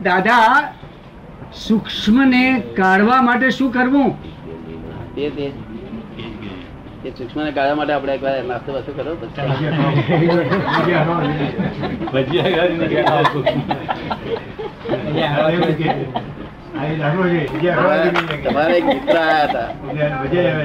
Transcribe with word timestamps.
દાદા 0.00 0.72
સૂક્ષ્મ 1.58 2.16
ને 2.26 2.42
કાઢવા 2.76 3.20
માટે 3.22 3.50
શું 3.50 3.70
કરવું? 3.72 4.08
સૂક્ષ્મ 7.10 7.40
ને 7.40 7.52
કાઢવા 7.52 7.76
માટે 7.76 7.92
આપણે 7.92 8.14
એકવાર 8.14 8.36
નાસ્તો 8.44 8.70
વાસ્તો 8.72 8.92
કરો 8.94 9.12
પછી 9.20 9.40
તમારે 18.44 18.76
એક 18.78 18.84
મિત્ર 18.84 19.16
આયા 19.18 19.46
હતા. 19.46 19.68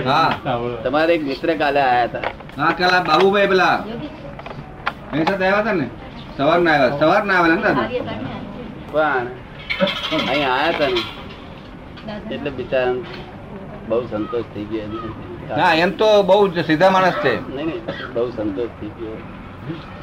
હા. 0.06 0.30
તમારે 0.84 1.12
એક 1.16 1.24
મિત્ર 1.24 1.50
કાલે 1.58 1.82
આયા 1.82 2.08
હતા. 2.08 2.24
હા 2.58 2.72
કાલા 2.80 3.02
બાબુભાઈ 3.04 3.48
પેલા. 3.48 3.78
એની 5.14 5.26
સાથે 5.26 5.46
આવ્યા 5.46 5.62
હતા 5.62 5.74
ને? 5.74 5.88
સવાર 6.38 6.60
ના 6.60 6.72
આવ્યા 6.72 7.00
સવાર 7.00 7.24
ના 7.26 7.38
આવેલા 7.38 7.56
ને 7.56 7.62
દાદા? 7.62 7.88
પણ 8.92 9.28
અહીં 10.30 10.48
આયા 10.52 10.74
હતા 10.74 10.90
ને. 10.90 11.02
એટલે 12.36 12.50
બિચારા 12.50 12.96
બહુ 13.90 14.02
સંતોષ 14.08 14.46
થઈ 14.54 14.66
ગયો. 14.66 14.88
ના 15.58 15.72
એમ 15.86 15.92
તો 15.92 16.10
બહુ 16.24 16.48
જ 16.48 16.66
સીધા 16.66 16.90
માણસ 16.90 17.18
છે. 17.24 17.34
નહીં 17.56 17.68
નહીં 17.68 17.82
બહુ 18.14 18.30
સંતોષ 18.32 18.72
થઈ 18.82 18.92
ગયો. 19.00 19.18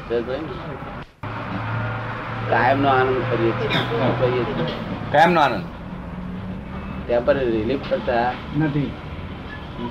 કાયમ 0.09 0.45
નો 0.45 0.53
કાયમનો 2.49 2.89
આનંદ 2.89 3.17
કરીએ 3.29 3.53
છીએ. 3.59 3.69
કરીએ 4.19 4.43
છીએ. 4.45 4.65
કાયમ 5.11 5.31
નો 5.33 5.41
આનંદ. 5.41 5.65
પર 7.25 7.37
રિલીફ 7.37 7.79
કરતા 7.89 8.33
નથી. 8.59 8.91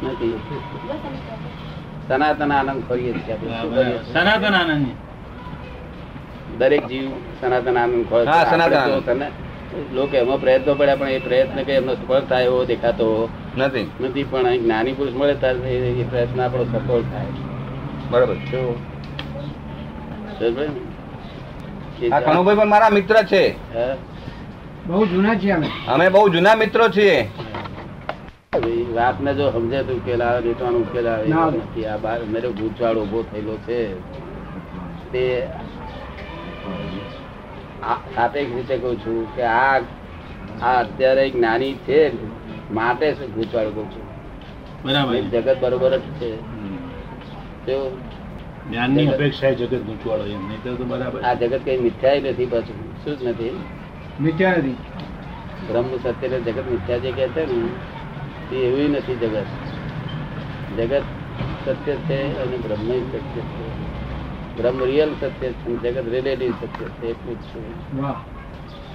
નથી. 0.05 0.39
સનાતન 2.09 2.53
આનંદ 2.53 2.83
ખોરીએ 2.89 3.13
છીએ 3.13 3.33
આપણે? 3.33 3.99
સનાતન 4.13 4.55
આનંદ 4.55 4.87
દરેક 6.59 6.87
જીવ 6.87 7.11
સનાતન 7.41 7.79
આનંદ 7.79 8.07
ખોરે 8.09 8.25
હા, 8.25 8.45
સનાતન 8.45 8.75
આનંદ. 8.75 9.95
લોકો 9.95 10.17
એમાં 10.17 10.41
પ્રયત્નો 10.41 10.75
પડ્યા 10.75 10.97
પણ 10.97 11.09
એ 11.09 11.19
પ્રયત્ન 11.19 11.63
કે 11.63 11.73
એમનો 11.73 11.95
સફળ 11.95 12.21
થાય 12.21 12.45
એવો 12.45 12.65
દેખાતો 12.65 13.29
નથી. 13.57 13.91
નથી 14.01 14.25
પણ 14.25 14.45
અહીં 14.45 14.63
જ્ઞાની 14.63 14.93
પુરુષ 14.93 15.15
મળે 15.15 15.35
ત્યારે 15.35 15.59
એ- 15.59 16.05
પ્રયત્ન 16.11 16.41
આપણો 16.41 16.65
સફળ 16.65 17.01
થાય. 17.01 17.27
બરાબર. 18.11 18.35
જા- 22.11 22.55
પણ 22.55 22.69
મારા 22.69 22.89
મિત્ર 22.89 23.15
છે. 23.15 23.49
હા? 23.49 23.97
બહુ 24.87 25.07
જૂના 25.07 25.35
છીએ 25.35 25.51
અમે. 25.51 25.69
અમે 25.89 26.09
બહુ 26.09 26.29
જૂના 26.29 26.55
મિત્રો 26.55 26.89
છીએ. 26.89 27.29
વાતને 28.93 29.35
જો 29.35 29.51
સમજે 29.51 29.83
તો 29.83 29.95
ઉકેલ 29.95 30.23
આવે 30.23 30.41
રેટવાનો 30.41 30.79
ઉકેલ 30.79 31.09
આવે. 31.09 31.29
નથી. 31.29 31.87
આ 31.87 31.97
બાર 31.97 32.25
મેરે 32.25 32.49
ગૂંચવાડ 32.49 32.95
ઊભો 32.95 33.23
થયેલો 33.23 33.57
છે. 33.57 33.95
તે 35.13 35.43
આ- 37.83 38.01
સાપેક્ષ 38.15 38.55
રીતે 38.55 38.79
કહું 38.79 38.99
છું 38.99 39.37
કે 39.37 39.43
આ 39.43 39.79
આ 40.63 40.81
અત્યારે 40.81 41.31
જ્ઞાની 41.31 41.75
છે 41.75 42.11
માટે 42.75 43.15
શું 43.15 43.35
ગૂંચવાડ 43.35 43.65
કહું 43.65 43.91
છું. 43.91 44.03
બરાબર. 44.85 45.21
જગત 45.21 45.59
બરોબર 45.61 45.99
જ 45.99 46.01
છે. 46.01 46.37
જો 47.67 47.99
જ્ઞાનની 48.71 49.07
અપેક્ષા 49.07 49.51
જગત 49.51 49.79
ગૂંચવાડો 49.79 50.25
એમ 50.25 50.49
નહીં 50.49 50.77
તો 50.77 50.85
બરાબર. 50.85 51.23
આ 51.23 51.35
જગત 51.35 51.61
કઈ 51.65 51.79
મિથ્યાય 51.79 52.21
નથી 52.21 52.47
પાછું 52.47 53.05
શું 53.05 53.19
જ 53.19 53.25
નથી. 53.25 53.61
મિથ્યા 54.21 54.51
નથી 54.51 54.77
બ્રહ્મ 55.69 55.87
સત્ય 56.03 56.29
જગત 56.29 56.71
મિથ્યા 56.71 56.99
જે 56.99 57.11
કહે 57.11 57.29
છે 57.29 57.47
ને 57.47 57.69
એ 58.57 58.67
એવી 58.67 58.89
નથી 58.89 59.15
જગત. 59.15 59.47
જગત 60.79 61.03
સત્ય 61.65 61.95
છે 61.95 62.43
અને 62.43 62.57
બ્રહ્મ 62.57 62.81
સત્ય 62.83 63.19
છે. 63.19 63.43
બ્રહ્મ 64.57 64.85
રિયલ 64.85 65.11
સત્ય 65.21 65.49
છે 65.49 65.77
જગત 65.77 66.09
રિલેટિવ 66.09 66.51
સત્ય 66.51 66.87
છે 66.87 67.09
એટલું 67.09 67.41
જ 67.41 67.45
છે. 67.45 67.63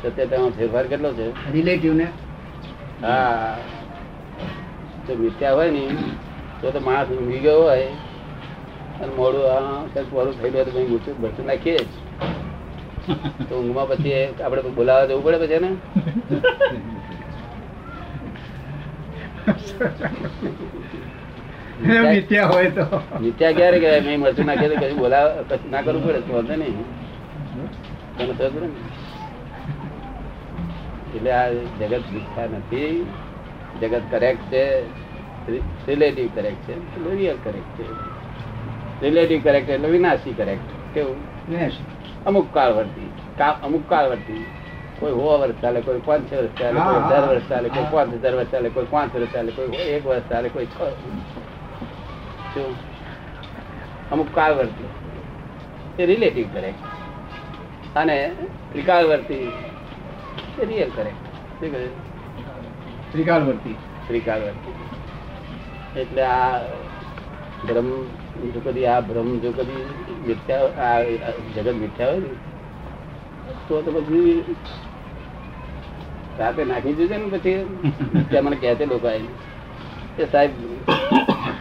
સત્યતામાં 0.04 0.50
ફેરફાર 0.50 0.88
કેટલો 0.88 1.14
છે? 1.14 1.52
રિલેટિવ 1.52 1.94
ને? 1.94 2.08
હા. 3.02 3.56
જો 5.08 5.16
મિથ્યા 5.16 5.54
હોય 5.54 5.72
ને 5.72 5.88
તો 6.61 6.72
તો 6.72 6.80
માણસ 6.80 7.10
ઊંઘી 7.10 7.39
ગયો 7.39 7.61
હોય 7.61 7.88
અને 9.02 9.14
મોડું 9.16 9.52
આ 9.52 9.86
કંઈક 9.94 10.14
મોડું 10.14 10.42
થઈ 10.42 10.50
ગયું 10.50 10.66
તો 10.66 10.72
કંઈ 10.72 11.14
ભરતું 11.22 11.45
નાખીએ 11.45 11.77
જ. 11.77 12.07
તો 13.50 13.54
ઊંઘમાં 13.60 13.88
પછી 13.90 14.26
આપણે 14.44 14.62
બોલાવા 14.62 15.06
જવું 15.06 15.23
પડે 15.23 15.38
પછી 15.38 15.60
ને 21.88 22.12
મિથ્યા 22.14 22.48
હોય 22.48 22.70
તો. 22.70 22.86
મિથ્યા 23.22 23.52
ક્યારે 23.52 23.80
કહેવાય? 23.80 24.02
મેં 24.02 24.20
મરચું 24.20 24.45
નાખીએ 24.45 24.70
તો 24.70 24.76
કશું 24.76 25.00
બોલાવ 25.00 25.28
કશું 25.50 25.72
ના 25.72 25.82
કરવું 25.82 26.04
પડે 26.04 26.34
વાંધો 26.34 26.56
નહીં. 26.56 26.86
તને 28.18 28.34
ખબર 28.34 28.62
ને? 28.62 28.70
એટલે 31.16 31.32
આ 31.32 31.50
જગત 31.80 32.06
મિથ્યા 32.14 32.45
નથી. 32.45 33.06
જગત 33.82 34.02
કરેક્ટ 34.12 34.42
છે. 34.52 34.64
રિલેટિવ 35.88 36.30
કરેક્ટ 36.36 36.70
છે. 36.70 36.76
રિયલ 37.10 37.38
કરેક્ટ 37.44 37.80
છે. 37.80 37.86
રિલેટિવ 39.02 39.39
કરેક્ટ 39.44 39.70
એટલે 39.70 39.88
વિનાશી 39.88 40.34
કરેક્ટ 40.34 40.70
કેવું. 40.94 41.18
અમુક 42.27 42.54
કાળ 42.54 42.73
વર્તી 42.73 43.10
કા- 43.38 43.60
અમુક 43.64 43.83
કાળ 43.89 44.08
વર્તી 44.10 44.42
કોઈ 44.99 45.14
સો 45.14 45.38
વર્ષ 45.39 45.61
ચાલે 45.61 45.80
કોઈ 45.82 46.02
પાંચ 46.05 46.33
વર્ષ 46.33 46.55
ચાલે 46.60 46.80
કોઈ 46.80 47.02
દર 47.02 47.10
હજાર 47.10 47.26
વર્ષ 47.30 47.49
ચાલે 47.49 47.70
કોઈ 47.70 47.88
પાંચ 47.92 48.14
હજાર 48.15 48.36
વર્ષ 48.36 48.52
ચાલે 48.52 48.70
કોઈ 48.70 48.88
પાંચ 48.92 49.15
વર્ષ 49.15 49.33
ચાલે 49.33 49.52
કોઈ 49.52 49.70
એક 49.88 50.04
વર્ષ 50.05 50.30
ચાલે 50.30 50.49
કોઈ 50.49 50.67
છ 52.52 52.58
અમુક 54.11 54.30
કાળ 54.36 54.54
વર્તી 54.54 54.89
એ 55.99 56.05
રિલેટિવ 56.05 56.48
કરે. 56.54 56.71
અને 57.95 58.17
ત્રિકાળ 58.71 59.05
વર્તી 59.05 59.45
એ 60.61 60.65
રિયલ 60.65 60.92
કરે. 60.95 61.11
શું 61.59 61.71
કહે? 61.71 61.82
ત્રિકાળવર્તી 63.11 63.76
ત્રિકાળ 64.08 64.42
વર્તી 64.42 64.76
એટલે 66.02 66.23
આ 66.23 66.59
બ્રહ્મ 67.65 67.89
જો 68.53 68.59
કદી 68.65 68.87
આ 68.93 69.02
ભ્રમ 69.08 69.30
જો 69.43 69.49
કદી 69.58 69.83
મિથ્યા 70.27 70.70
આ 70.87 70.99
જગત 71.55 71.75
મિથ્યા 71.83 72.11
હોય 72.11 72.21
ને 72.23 72.30
તો 73.67 73.73
તો 73.86 73.89
પછી 73.95 74.55
રાતે 76.39 76.61
નાખી 76.71 76.95
દેજે 76.99 77.15
ને 77.17 77.27
પછી 77.33 77.59
ત્યાં 78.30 78.45
મને 78.45 78.58
કહેતે 78.61 78.83
લોકો 78.86 79.08
આવીને. 79.08 79.31
એ 80.17 80.23
સાહેબ 80.31 80.52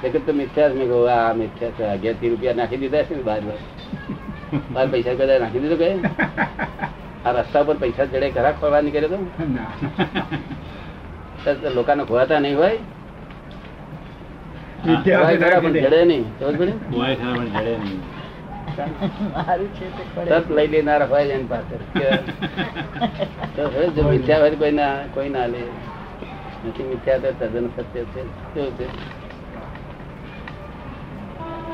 જગત 0.02 0.24
તો 0.26 0.32
મિથ્યા 0.40 0.70
જ 0.70 0.72
મેં 0.78 0.86
કહું 0.90 1.08
આ 1.14 1.30
મિથ્યા 1.40 1.76
છે 1.76 1.84
અગિયારથી 1.94 2.30
રૂપિયા 2.32 2.58
નાખી 2.60 2.80
દીધા 2.82 3.04
છે 3.08 3.14
ને 3.16 3.22
બાર 3.28 3.42
બાર. 3.48 3.60
બાર 4.74 4.86
પૈસા 4.92 5.14
કદાચ 5.18 5.38
નાખી 5.44 5.62
દીધો 5.62 5.76
કે? 5.82 5.88
આ 7.26 7.32
રસ્તા 7.36 7.64
પર 7.64 7.76
પૈસા 7.84 8.06
જડે 8.10 8.28
ખરા 8.36 8.54
ખોરવા 8.60 8.82
નીકળ્યો 8.82 9.10
તો 11.44 11.52
લોકોને 11.76 12.02
ખોવાતા 12.04 12.40
નહીં 12.40 12.56
હોય 12.56 12.74
મિથ્યા 12.74 12.74
ખોવાય 12.74 12.74
ખરા 12.74 12.84
પણ 14.36 14.64
નાખી 14.66 14.74
દે. 14.74 14.75
જડે 15.80 16.04
નહીં. 16.04 16.22
સમજ 16.22 16.58
પડી? 16.58 16.70
બોય 16.70 17.14
ખરા 17.14 17.34
પણ 17.34 17.44
જડે 17.44 17.76
નહીં. 17.76 18.00
તરત 20.24 20.50
લઈ 20.50 20.66
લેનાર 20.66 21.08
હોય 21.08 21.24
એની 21.24 21.44
પાસે 21.44 21.98
કે- 21.98 22.16
તો 23.56 23.62
હવે 23.62 23.88
જો 23.88 24.02
મિથ્યા 24.02 24.38
હોય 24.38 24.50
તો 24.50 24.56
કોઈ 24.56 24.72
ના 24.72 24.94
કોઈ 25.14 25.28
ના 25.28 25.46
લે. 25.46 25.62
નથી 26.68 26.82
મિથ્યા 26.82 27.18
તો 27.18 27.30
તદ્દન 27.30 27.66
સત્ય 27.66 28.00
છે. 28.00 28.22
કેવું 28.54 28.78
છે? 28.78 28.86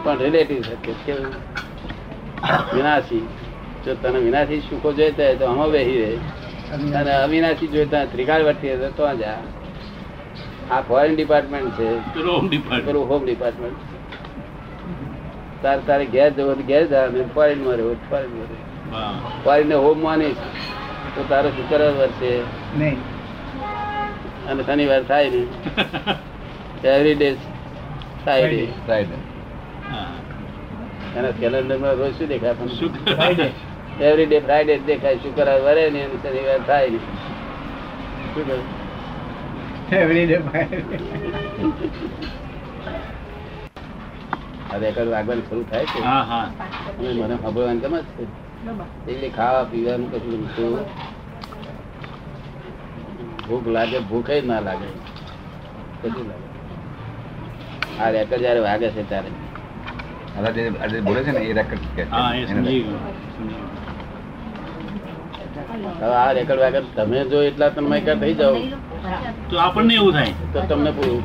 પણ 0.04 0.18
રિલેટિવ 0.18 0.62
સત્ય 0.62 0.92
કેવું? 1.06 1.26
વિનાશી. 2.76 3.28
જો 3.84 3.94
તને 3.94 4.18
વિનાશી 4.18 4.60
સુખો 4.60 4.92
જોઈતા 4.92 5.24
હોય 5.24 5.36
તો 5.36 5.46
આમાં 5.46 5.70
બેસી 5.70 6.02
રહે. 6.02 6.16
અને 6.92 7.12
અવિનાશી 7.12 7.66
જોઈતા 7.66 8.04
ત્રિકાળ 8.04 8.42
વર્તી 8.42 8.68
તો 8.96 9.16
જા. 9.16 9.36
આ 10.70 10.80
ફોરેન 10.80 11.14
ડિપાર્ટમેન્ટ 11.14 11.70
છે. 11.78 11.88
રોમ 12.22 12.48
ડિપાર્ટમેન્ટ 12.48 13.10
હોમ 13.10 13.22
ડિપાર્ટમેન્ટ 13.24 13.78
તારે 15.62 15.82
તારે 15.86 16.04
ઘેર 16.06 16.30
જવું 16.30 16.66
ઘેર 16.66 16.84
જા 16.86 17.06
ને 17.06 17.24
ફોરેનમાં 17.34 17.76
રહેવું 17.76 17.97
ફોરેનમાં 18.10 18.47
રહેવું 18.50 19.42
ફોરેન 19.44 19.66
ને 19.68 19.74
હોમ 19.74 19.98
માનીશ 20.03 20.36
તો 21.16 21.24
તારો 21.28 21.48
શુક્રવાર 21.48 21.92
વર્ષે 21.92 22.30
નહીં. 22.78 22.97
અને 24.48 24.62
શનિવાર 24.62 25.03
થાય 25.03 25.30
ને. 25.30 25.42
એવરી 26.88 27.15
ડે 27.15 27.28
ફ્રાઈડે 28.24 28.65
ફ્રાઈડે 28.86 29.16
એના 31.16 31.30
કેલેન્ડરમાં 31.41 31.94
રોજ 31.94 32.12
શું 32.18 32.28
દેખાય 32.28 32.54
પણ 32.54 34.03
એવરી 34.03 34.26
ડે 34.26 34.38
ફ્રાઈડે 34.38 34.74
દેખાય 34.78 35.16
શુક્રવાર 35.16 35.60
વરે 35.60 35.84
ને 35.91 36.00
અને 36.04 36.16
શનિવાર 36.22 36.60
થાય 36.66 36.88
ને. 36.91 37.00
શું 38.34 38.44
કહ્યું? 39.92 40.03
Every 40.03 40.22
day 40.30 40.39
Friday. 40.48 40.83
આ 44.72 44.77
રેકર્ડ 44.83 45.10
વાગવાનું 45.15 45.44
શરૂ 45.48 45.65
થાય 45.71 45.86
છે. 45.92 46.00
હા 46.09 46.22
હા. 46.30 46.47
મને 46.98 47.36
સાંભળવાની 47.42 47.83
ગમે 47.84 47.98
છે. 48.12 48.24
એટલે 49.12 49.28
ખાવા 49.36 49.65
પીવાનું 49.72 50.09
કશું 50.12 50.33
ગમતું 50.33 50.74
ભૂખ 53.47 53.68
લાગે 53.77 53.98
ભૂખે 54.10 54.34
ના 54.50 54.60
લાગે. 54.68 54.89
આ 58.00 58.09
રેકર્ડ 58.16 58.42
જયારે 58.44 58.60
વાગે 58.68 58.89
છે 58.97 59.03
ત્યારે. 59.12 59.30
બોલે 61.09 61.21
છે 61.28 61.33
ને 61.39 61.42
એ 61.50 61.53
રેકર્ડ 61.60 61.84
હા 62.16 62.28
એ 62.34 62.36
એને 62.42 62.47
સમજી 62.53 62.83
ગયો 62.89 63.00
સમજી 63.36 63.60
ગયો. 63.60 63.81
હવે 65.72 66.15
આ 66.22 66.33
રેકર્ડ 66.39 66.60
વાગર 66.65 66.83
તમે 66.97 67.21
જો 67.30 67.39
એટલા 67.48 67.71
તન્મયકાર 67.77 68.16
થઈ 68.22 68.34
જાઓ. 68.41 68.57
તો 69.51 69.54
આપણને 69.66 69.95
એવું 70.01 70.13
થાય. 70.16 70.34
તો 70.53 70.59
તમને 70.71 70.91
પૂરું 70.97 71.21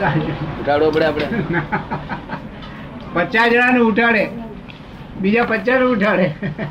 સાચું. 0.00 0.36
ઉઠાડવો 0.60 0.90
પડે 0.90 1.06
આપણે. 1.06 1.26
પચાસ 3.14 3.48
જણાને 3.52 3.80
ઉઠાડે. 3.88 4.24
બીજા 5.20 5.46
પચાસ 5.52 5.80
ઉઠાડે. 5.94 6.26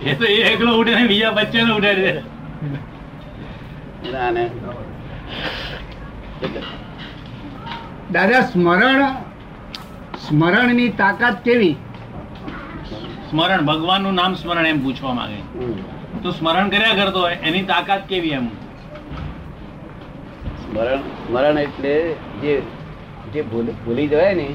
એ 0.09 0.11
તો 0.15 0.25
એ 0.25 0.39
એકલો 0.53 0.71
ઉઠે 0.81 0.93
ને 0.99 1.03
બીજા 1.11 1.33
બચ્ચાને 1.39 1.71
ઉઠાડી. 1.79 2.15
ઉઠાડે 4.05 4.43
દાદા 8.13 8.41
સ્મરણ 8.51 9.01
સ્મરણની 10.27 10.89
તાકાત 11.01 11.37
કેવી? 11.43 11.75
સ્મરણ 13.31 13.65
ભગવાનનું 13.65 14.13
નામ 14.13 14.33
સ્મરણ 14.33 14.65
એમ 14.65 14.83
પૂછવા 14.83 15.13
માંગે. 15.13 15.41
તો 16.23 16.31
સ્મરણ 16.31 16.69
કર્યા 16.69 16.95
કરતો 16.95 17.19
હોય 17.19 17.33
એની 17.33 17.63
તાકાત 17.63 18.07
કેવી 18.07 18.29
એમ? 18.29 18.47
સ્મરણ 20.63 20.97
સ્મરણ 20.97 21.57
એટલે 21.57 21.93
જે 22.41 22.61
જે 23.33 23.41
ભૂલી 23.41 24.07
જવાય 24.07 24.33
ને 24.33 24.47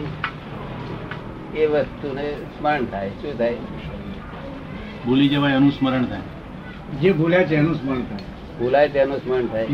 એ 1.55 1.67
વસ્તુને 1.67 2.33
સ્મરણ 2.33 2.85
થાય. 2.85 3.11
શું 3.11 3.39
થાય? 3.39 3.55
ભૂલી 5.07 5.29
જવાય 5.29 5.53
એનું 5.53 5.71
સ્મરણ 5.71 6.05
થાય. 6.05 6.21
જે 7.01 7.13
ભૂલ્યા 7.13 7.45
છે 7.45 7.57
એનું 7.57 7.75
સ્મરણ 7.75 8.03
થાય. 8.03 8.25
ભૂલાય 8.59 8.89
તેનું 8.89 9.19
સ્મરણ 9.19 9.47
થાય. 9.47 9.67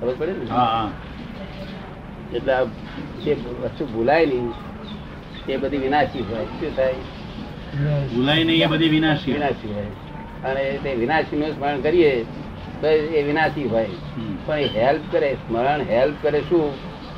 ખબર 0.00 0.14
પડે 0.18 0.32
ને? 0.32 0.50
હા 0.50 0.64
હા. 0.64 0.90
એટલે 2.34 2.54
જે 3.24 3.32
વસ્તુ 3.62 3.86
ભૂલાય 3.86 4.26
નહીં 4.26 4.52
એ 5.48 5.56
બધી 5.56 5.76
વિનાશી 5.76 6.22
હોય. 6.22 6.44
શું 6.44 6.76
થાય? 6.76 6.94
ભૂલાય 7.74 8.44
નહીં 8.44 8.62
એ 8.64 8.66
બધી 8.66 8.88
વિનાશી 8.88 9.32
વિનાશી 9.32 9.72
હોય. 9.74 9.90
અને 10.44 10.62
તે 10.82 10.94
વિનાશી 10.94 11.36
નું 11.36 11.50
સ્મરણ 11.56 11.80
કરીએ 11.80 12.12
તો 12.80 12.86
એ 12.88 13.22
વિનાશી 13.22 13.68
હોય. 13.68 13.88
પણ 14.46 14.76
હેલ્પ 14.76 15.02
કરે 15.12 15.30
સ્મરણ 15.34 15.80
હેલ્પ 15.90 16.14
કરે 16.22 16.40
શું? 16.40 16.70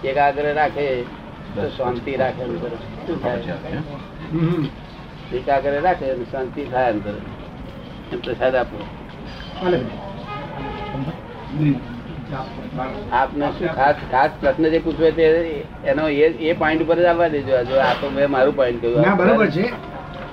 એકાગ્ર 0.04 0.54
રાખે 0.54 0.86
તો 1.54 1.68
શાંતિ 1.76 2.16
રાખે 2.16 2.42
અંદર. 2.42 2.72
શું 3.06 3.22
થાય. 3.22 3.56
એકાગ્ર 5.34 5.72
રાખે 5.82 6.06
શાંતિ 6.32 6.62
થાય 6.64 6.90
અંદર. 6.92 7.14
એમ 8.12 8.18
પ્રસાદ 8.20 8.54
આપો. 8.54 8.78
આપને 13.12 13.46
શું 13.58 13.68
ખાસ 13.78 13.96
ખાસ 14.10 14.30
પ્રશ્ન 14.40 14.68
જે 14.74 14.78
પૂછવે 14.78 15.08
તે 15.12 15.24
એનો 15.84 16.08
એ 16.08 16.28
એ 16.50 16.52
પોઈન્ટ 16.52 16.82
ઉપર 16.82 16.98
જ 16.98 17.04
આવવા 17.04 17.28
દેજો. 17.28 17.64
જો 17.64 17.80
આ 17.88 17.94
તો 18.00 18.10
મેં 18.10 18.30
મારું 18.30 18.56
પોઈન્ટ 18.56 18.80
કહ્યું. 18.82 19.02
બરાબર 19.02 19.26
બરોબર 19.26 19.50
છે. 19.50 19.66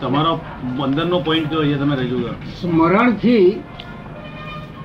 તમારો 0.02 0.34
બંધનનો 0.78 1.18
પોઈન્ટ 1.22 1.50
કયો 1.50 1.64
છે? 1.64 1.78
તમે 1.78 1.96
રજૂ 1.98 2.22
કરો. 2.22 2.34
સ્મરણથી 2.54 3.48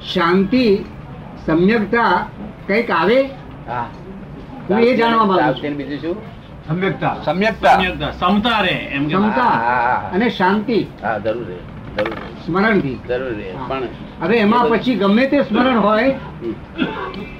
શાંતિ 0.02 0.64
સમ્યકતા 1.46 2.14
કંઈક 2.66 2.90
આવે? 2.92 3.18
હા. 3.66 3.86
હું 4.68 4.78
એ 4.80 4.96
જાણવા 4.96 5.26
માંગુ 5.28 5.60
છું. 5.60 5.76
બીજું 5.78 6.00
શું? 6.00 6.16
સમ્યકતા. 6.68 7.14
સમ્યકતા. 7.24 7.76
સમ્યકતા, 7.76 8.12
સમતા 8.14 8.60
રહે 8.62 8.76
એમ 8.90 9.04
કે 9.04 9.14
ક્ષમતા 9.14 9.50
હા, 9.50 9.58
હા, 9.60 10.00
હા. 10.00 10.10
અને 10.10 10.30
શાંતિ. 10.30 10.78
હા 11.02 11.18
જરૂર 11.20 11.46
છે 11.46 11.58
સ્મરણથી. 12.44 12.96
જરૂર 13.04 13.32
છે 13.36 13.48
પણ 13.60 13.84
હવે 14.20 14.36
એમાં 14.38 14.66
પછી 14.72 14.96
ગમે 14.96 15.24
તે 15.28 15.44
સ્મરણ 15.44 15.78
હોય. 15.80 16.10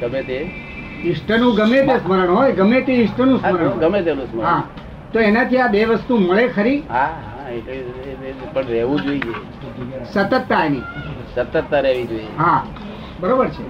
ગમે 0.00 0.23
તે. 0.25 0.38
ઈષ્ટનું 1.05 1.56
ગમે 1.56 1.81
તે 1.85 1.99
સ્મરણ 2.00 2.31
હોય 2.31 2.53
ગમે 2.55 2.79
તે 2.82 2.93
ઈષ્ટનું 2.94 3.29
નું 3.29 3.38
સ્મરણ 3.41 3.69
હોય. 3.69 3.81
ગમે 3.82 4.03
તેનું 4.03 4.27
સ્મરણ. 4.27 4.44
હા. 4.44 4.62
તો 5.12 5.19
એનાથી 5.20 5.61
આ 5.61 5.69
બે 5.70 5.85
વસ્તુ 5.87 6.19
મળે 6.20 6.44
ખરી? 6.50 6.79
હા. 6.88 7.33
પણ 7.44 8.69
રહેવું 8.69 9.00
જોઈએ. 9.02 9.35
સતતતા 10.05 10.64
એની. 10.64 10.82
સતતતા 11.35 11.81
રહેવી 11.81 12.06
જોઈએ. 12.06 12.29
હા 12.38 12.61
બરોબર 13.20 13.49
છે. 13.49 13.62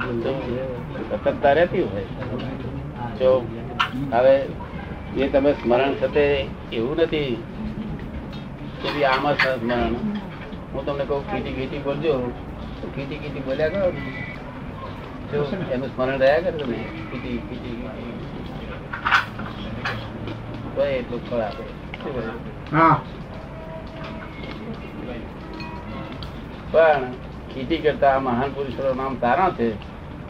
સતતતા 1.14 1.52
રહેતી 1.52 1.82
હોય. 1.82 2.04
જો 3.20 3.30
હવે 4.12 4.34
એ 5.16 5.28
તમે 5.28 5.52
સ્મરણ 5.52 5.94
થતે 5.94 6.24
એવું 6.72 6.96
નથી 6.96 7.36
કે 8.82 8.88
ભી 8.94 9.04
આમાં 9.04 9.34
સ્મરણ. 9.34 9.94
હું 10.74 10.86
તમને 10.86 11.04
કહું 11.04 11.26
કીટી 11.30 11.52
કીટી 11.52 11.78
બોલજો. 11.78 12.14
તો 12.80 12.86
કીટી 12.94 13.16
કીટી 13.16 13.40
બોલ્યા 13.40 13.68
કરો. 13.68 13.92
જો 15.32 15.40
એનું 15.72 15.88
સ્મરણ 15.88 16.18
રહ્યા 16.18 16.40
કરે 16.40 16.52
તમે. 16.52 16.78
કીટી 17.10 17.38
કીટી 17.48 17.74
કીટી. 17.74 18.12
તો 20.76 20.82
એટલું 20.82 21.20
ફળ 21.30 21.40
આપે? 21.40 21.64
હા. 22.72 22.96
પણ 26.74 27.02
ખીટી 27.54 27.76
કરતા 27.76 28.18
મહાન 28.18 28.48
પુરુષો 28.50 28.94
નામ 28.94 29.16
સારા 29.20 29.50
છે. 29.50 29.74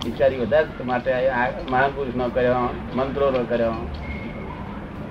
બિચારી 0.04 0.36
વધારે 0.36 0.84
માટે 0.84 1.12
મહાન 1.70 1.90
પુરુષ 1.90 2.14
નો 2.14 2.28
કર્યો 2.28 2.68
મંત્રો 2.96 3.30
નો 3.30 3.44
કર્યો. 3.48 3.74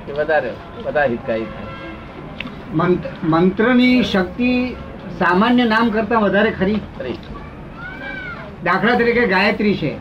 એ 0.09 0.11
વધારે 0.11 0.53
વધારે 0.85 1.11
હિતકારી 1.11 1.45
થાય. 1.45 2.91
મંત્રની 3.23 4.03
શક્તિ 4.03 4.75
સામાન્ય 5.19 5.65
નામ 5.65 5.89
કરતા 5.89 6.19
વધારે 6.19 6.51
ખરી. 6.51 6.79
ખરી. 6.99 7.17
દાખલા 8.63 8.93
તરીકે 8.93 9.27
ગાયત્રી 9.27 9.77
છે. 9.77 9.93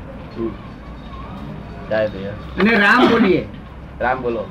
અને 2.61 2.75
રામ 2.75 3.08
બોલીએ. 3.11 3.46
રામ 4.00 4.23
બોલો. 4.23 4.44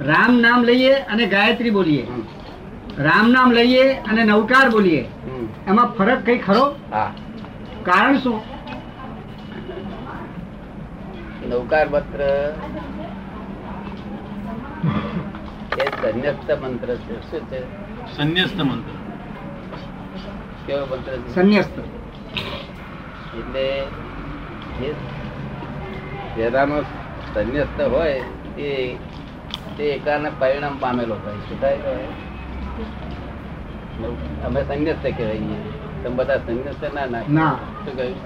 રામ 0.00 0.40
નામ 0.40 0.64
લઈએ 0.64 0.92
અને 0.92 1.26
ગાયત્રી 1.26 1.70
બોલીએ. 1.70 2.06
રામ 2.98 3.30
નામ 3.30 3.52
લઈએ 3.52 3.92
અને 3.92 4.24
નવકાર 4.24 4.70
બોલીએ. 4.70 5.02
એમાં 5.66 5.86
ફરક 5.86 6.18
કઈ 6.18 6.38
ખરો? 6.38 6.76
હા. 6.90 7.12
કારણ 7.82 8.18
શું? 8.18 8.42
નૌકાર 11.48 11.88
મંત્ર 11.88 12.20
એ 15.78 15.84
સંન્યસ્ત 15.84 16.50
મંત્ર 16.50 16.96
છે. 16.96 17.30
શું 17.30 17.40
છે? 17.40 17.60
સંન્યસ્ત 18.16 18.60
મંત્ર. 18.60 18.92
કેવો 20.66 20.86
મંત્ર 20.86 21.16
છે? 21.16 21.34
સંન્યસ્ત. 21.34 21.78
એટલે 23.34 23.84
જે 24.80 24.94
જેનાનો 26.36 26.82
સંન્યસ્ત 27.34 27.80
હોય 27.80 28.20
તે 28.56 28.96
તે 29.76 29.84
એકાને 29.84 30.30
પરિણામ 30.38 30.78
પામેલો 30.80 31.14
હોય. 31.14 31.34
શું 31.34 31.60
થાય? 31.60 31.76
તો? 31.76 32.06
અમે 34.46 34.60
સંન્યસ્ત 34.64 35.04
કહેવાય 35.08 35.56
તમે 36.02 36.14
બધા 36.18 36.40
સંન્યસ્ત 36.44 36.82
ના 36.90 37.06
ના. 37.08 37.24
શું 37.82 37.94
કહ્યું? 37.96 38.16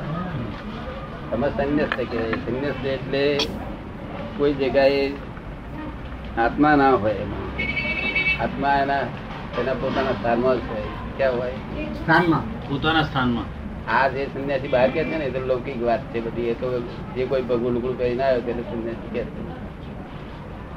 અમે 1.33 1.47
સંન્યસ્ત 1.51 1.97
કહેવાય 2.03 2.37
સંન્યસ્ત 2.45 2.85
એટલે 2.87 3.23
કોઈ 4.37 4.55
જગ્યાએ 4.55 5.05
આત્મા 6.37 6.77
ના 6.77 6.93
હોય 6.95 7.15
એમાં. 7.17 7.45
આત્મા 8.39 8.75
એના 8.79 9.03
એના 9.57 9.75
પોતાના 9.77 10.15
સ્થાનમાં 10.15 10.59
જ 10.59 10.69
હોય. 10.69 10.87
ક્યાં 11.17 11.37
હોય? 11.37 11.57
સ્થાનમાં. 11.97 12.45
પોતાના 12.69 13.05
સ્થાનમાં. 13.05 13.49
આ 13.89 14.07
જે 14.11 14.23
સંન્યાસી 14.29 14.69
બહાર 14.69 14.89
કે 14.91 15.03
છે 15.05 15.17
ને 15.19 15.27
એ 15.27 15.33
તો 15.33 15.41
લૌકિક 15.43 15.79
વાત 15.83 16.03
છે 16.11 16.19
બધી. 16.21 16.49
એ 16.49 16.55
તો 16.57 16.67
જે 17.15 17.23
કોઈ 17.27 17.45
પગું 17.45 17.75
કરી 17.77 17.97
કરીને 18.01 18.23
આવ્યો 18.25 18.45
તેને 18.47 18.63
સંન્યાસી 18.65 19.11
કે 19.15 19.23
છે. 19.27 19.41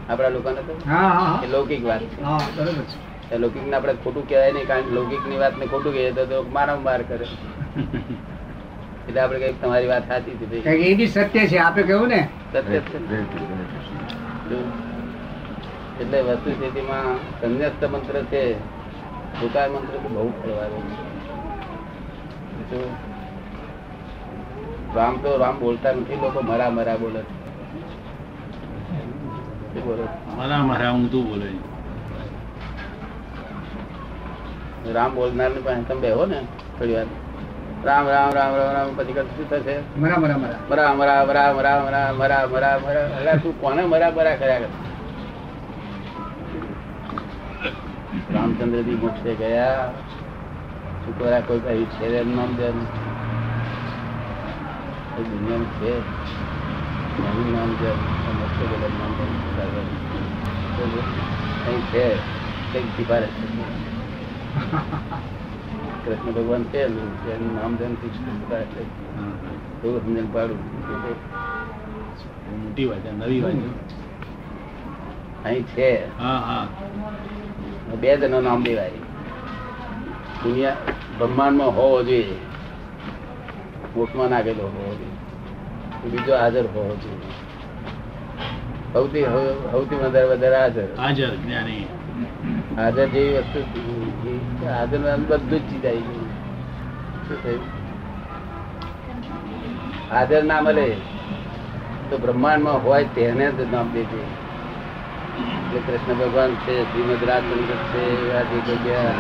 આપણા 0.10 0.30
લોકોને 0.30 0.62
તો 0.64 0.74
હા 0.86 1.10
હા 1.20 1.38
એ 1.44 1.48
લૌકિક 1.48 1.82
વાત 1.84 2.04
છે. 2.10 2.20
લૌકિક 3.32 3.66
ને 3.68 3.76
આપણે 3.76 3.94
ખોટું 4.04 4.24
કહેવાય 4.30 4.52
નહીં 4.54 4.68
કારણ 4.68 4.86
કે 4.86 4.92
લૌકિકની 4.92 5.40
વાત 5.40 5.56
ને 5.58 5.66
ખોટું 5.68 5.94
કહીએ 5.94 6.12
તો 6.28 6.38
મારા 6.54 6.78
માર 6.80 7.02
કરે. 7.04 7.26
એટલે 9.08 9.20
આપણે 9.22 9.40
કઈ 9.40 9.54
તમારી 9.62 9.88
વાત 9.88 10.06
સાચી 10.08 10.36
હતી 10.38 10.62
કારણ 10.62 10.82
કે 10.82 10.88
એ 10.92 10.96
બી 10.96 11.08
સત્ય 11.08 11.48
છે 11.48 11.58
આપે 11.60 11.82
કહ્યું 11.84 12.08
ને? 12.08 12.22
સત્ય 12.52 12.62
છે. 12.64 12.98
એટલે 16.02 16.18
વસ્તુ 16.22 16.50
સ્થિતિમાં 16.52 17.08
સંન્યસ્ત 17.42 17.82
મંત્ર 17.92 18.16
છે 18.32 18.42
ટૂંકા 19.32 19.68
મંત્ર 19.70 19.94
તો 20.04 20.10
બહુ 20.10 20.30
ફળવાનો 20.38 20.78
જો. 22.72 22.80
રામ 24.96 25.16
તો 25.18 25.30
રામ 25.38 25.56
બોલતા 25.60 25.94
નથી 25.94 26.22
લોકો 26.22 26.40
મરા 26.42 26.70
મરા 26.70 26.98
બોલે 26.98 27.22
છે. 27.22 27.34
શું 29.72 29.82
બોલે 29.86 30.04
છે? 30.04 30.18
મારા 30.38 30.64
મારા 30.64 30.92
હું 30.92 31.10
તું 31.10 31.24
બોલે 31.30 31.48
રામ 34.94 35.16
બોલનાર 35.16 35.50
ને 35.50 35.62
પાસે 35.62 35.82
તમે 35.82 36.02
બેહો 36.02 36.26
ને 36.26 36.40
થોડી 36.80 36.94
વાર. 36.94 37.06
રામ 37.84 38.08
રામ 38.08 38.30
રામ 38.30 38.56
રામ 38.56 38.72
રામ 38.72 38.96
પછી 38.96 39.14
કશું 39.14 39.38
શું 39.38 39.50
થશે? 39.50 40.00
મરા 40.00 40.18
મરા 40.18 40.38
મરા. 40.38 40.60
મરા 40.70 40.94
મરા 40.94 41.26
મરા 41.26 41.54
મરા 41.54 41.84
મરા 41.84 42.14
મરા 42.18 42.48
મરા 42.52 42.80
મરા. 42.84 43.18
અલા 43.20 43.34
તું 43.34 43.62
કોને 43.62 43.82
મરા 43.82 44.12
મરા 44.12 44.36
કર્યા 44.36 44.58
કરે? 44.58 44.68
રામચંદ્રજી 48.34 48.96
મોક્ષે 48.96 49.36
ગયા. 49.36 49.92
છોકરા 51.08 51.40
કોઈ 51.40 51.60
કઈ 51.60 51.86
છે 51.86 52.24
નામ 52.24 52.56
દે 52.56 52.64
એ 52.64 52.72
દુનિયામાં 55.24 55.66
છે 55.66 56.00
નવું 57.20 57.58
નામ 57.58 57.70
છે. 57.74 57.92
મોક્ષે 58.40 58.66
ગયેલા 58.66 58.88
નામ 58.88 59.12
છે. 59.14 59.26
તો 60.78 61.82
છે 61.82 62.16
કંઈક 62.74 62.86
સિફારસ 62.98 63.24
છે. 63.24 63.57
કૃષ્ણ 66.06 66.32
ભગવાન 66.32 66.64
છે 66.64 66.80
એનું 66.84 67.56
નામ 67.56 67.76
ધન 67.76 67.94
કૃષ્ણ 67.94 68.62
છે. 68.64 68.84
એવું 69.84 70.00
સમજણ 70.06 70.26
પાડું. 70.34 70.60
મોટી 72.62 72.86
વાત 72.86 73.06
નવી 73.20 73.42
વાત 73.42 73.54
અહીં 75.46 75.64
છે. 75.64 75.90
બે 78.02 78.18
જણો 78.18 78.42
નામ 78.42 78.64
દેવાય 78.64 78.90
દુનિયા 80.44 80.76
બ્રહ્માંડમાં 81.18 81.76
હોવો 81.76 82.04
જોઈએ. 82.04 82.36
મોટમાં 83.96 84.30
નાખેલો 84.30 84.64
હોવો 84.64 84.96
જોઈએ. 84.96 86.10
બીજો 86.10 86.34
હાજર 86.36 86.66
હોવો 86.66 86.96
જોઈએ. 86.96 87.28
સૌથી 88.94 89.24
સૌથી 89.72 89.96
વધારે 89.96 90.28
વધારે 90.28 90.58
હાજર. 90.58 90.88
હાજર 90.98 91.36
જ્ઞાની. 91.36 91.88
હાજર 92.78 93.06
જેવી 93.06 93.38
વસ્તુ 93.38 93.60
હાજર 94.66 95.18
બધું 95.30 95.50
જ 95.50 95.70
ચીજ 95.70 95.86
આવી 95.86 96.00
ગયું. 96.00 96.28
શું 97.28 97.44
થયું? 97.44 97.62
હાજર 100.12 100.44
ના 100.44 100.62
મળે 100.62 100.88
તો 102.10 102.18
બ્રહ્માંડમાં 102.18 102.84
હોય 102.84 103.04
તેને 103.04 103.52
જ 103.52 103.72
નામ 103.72 103.92
દેજે. 103.92 104.22
જે 105.72 105.80
કૃષ્ણ 105.80 106.14
ભગવાન 106.14 106.56
છે 106.56 106.84
શ્રીમદ 106.84 107.24
રાજચંદ્ર 107.24 107.76
છે 107.76 108.04
એવા 108.22 108.42
જે 108.42 108.60
જગ્યા 108.60 109.12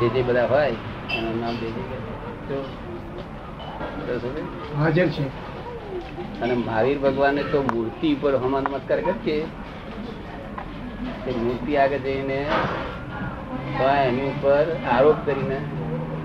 જે 0.00 0.08
જે 0.08 0.22
બધા 0.22 0.46
હોય 0.46 0.70
એનું 1.10 1.40
નામ 1.40 1.54
દેજે. 1.54 1.82
હાજર 4.78 5.08
છે. 5.08 5.26
અને 6.40 6.54
મહાવીર 6.54 6.98
ભગવાને 6.98 7.42
તો 7.42 7.62
મૂર્તિ 7.62 8.14
ઉપર 8.14 8.34
હમણાં 8.36 8.62
નમસ્કાર 8.62 9.00
કરીએ 9.00 9.46
તે 11.24 11.32
મૂર્તિ 11.32 11.76
આગળ 11.76 11.98
જઈને 11.98 12.38
તો 13.78 13.84
એની 13.84 14.28
ઉપર 14.28 14.64
આરોપ 14.92 15.16
કરીને 15.24 15.58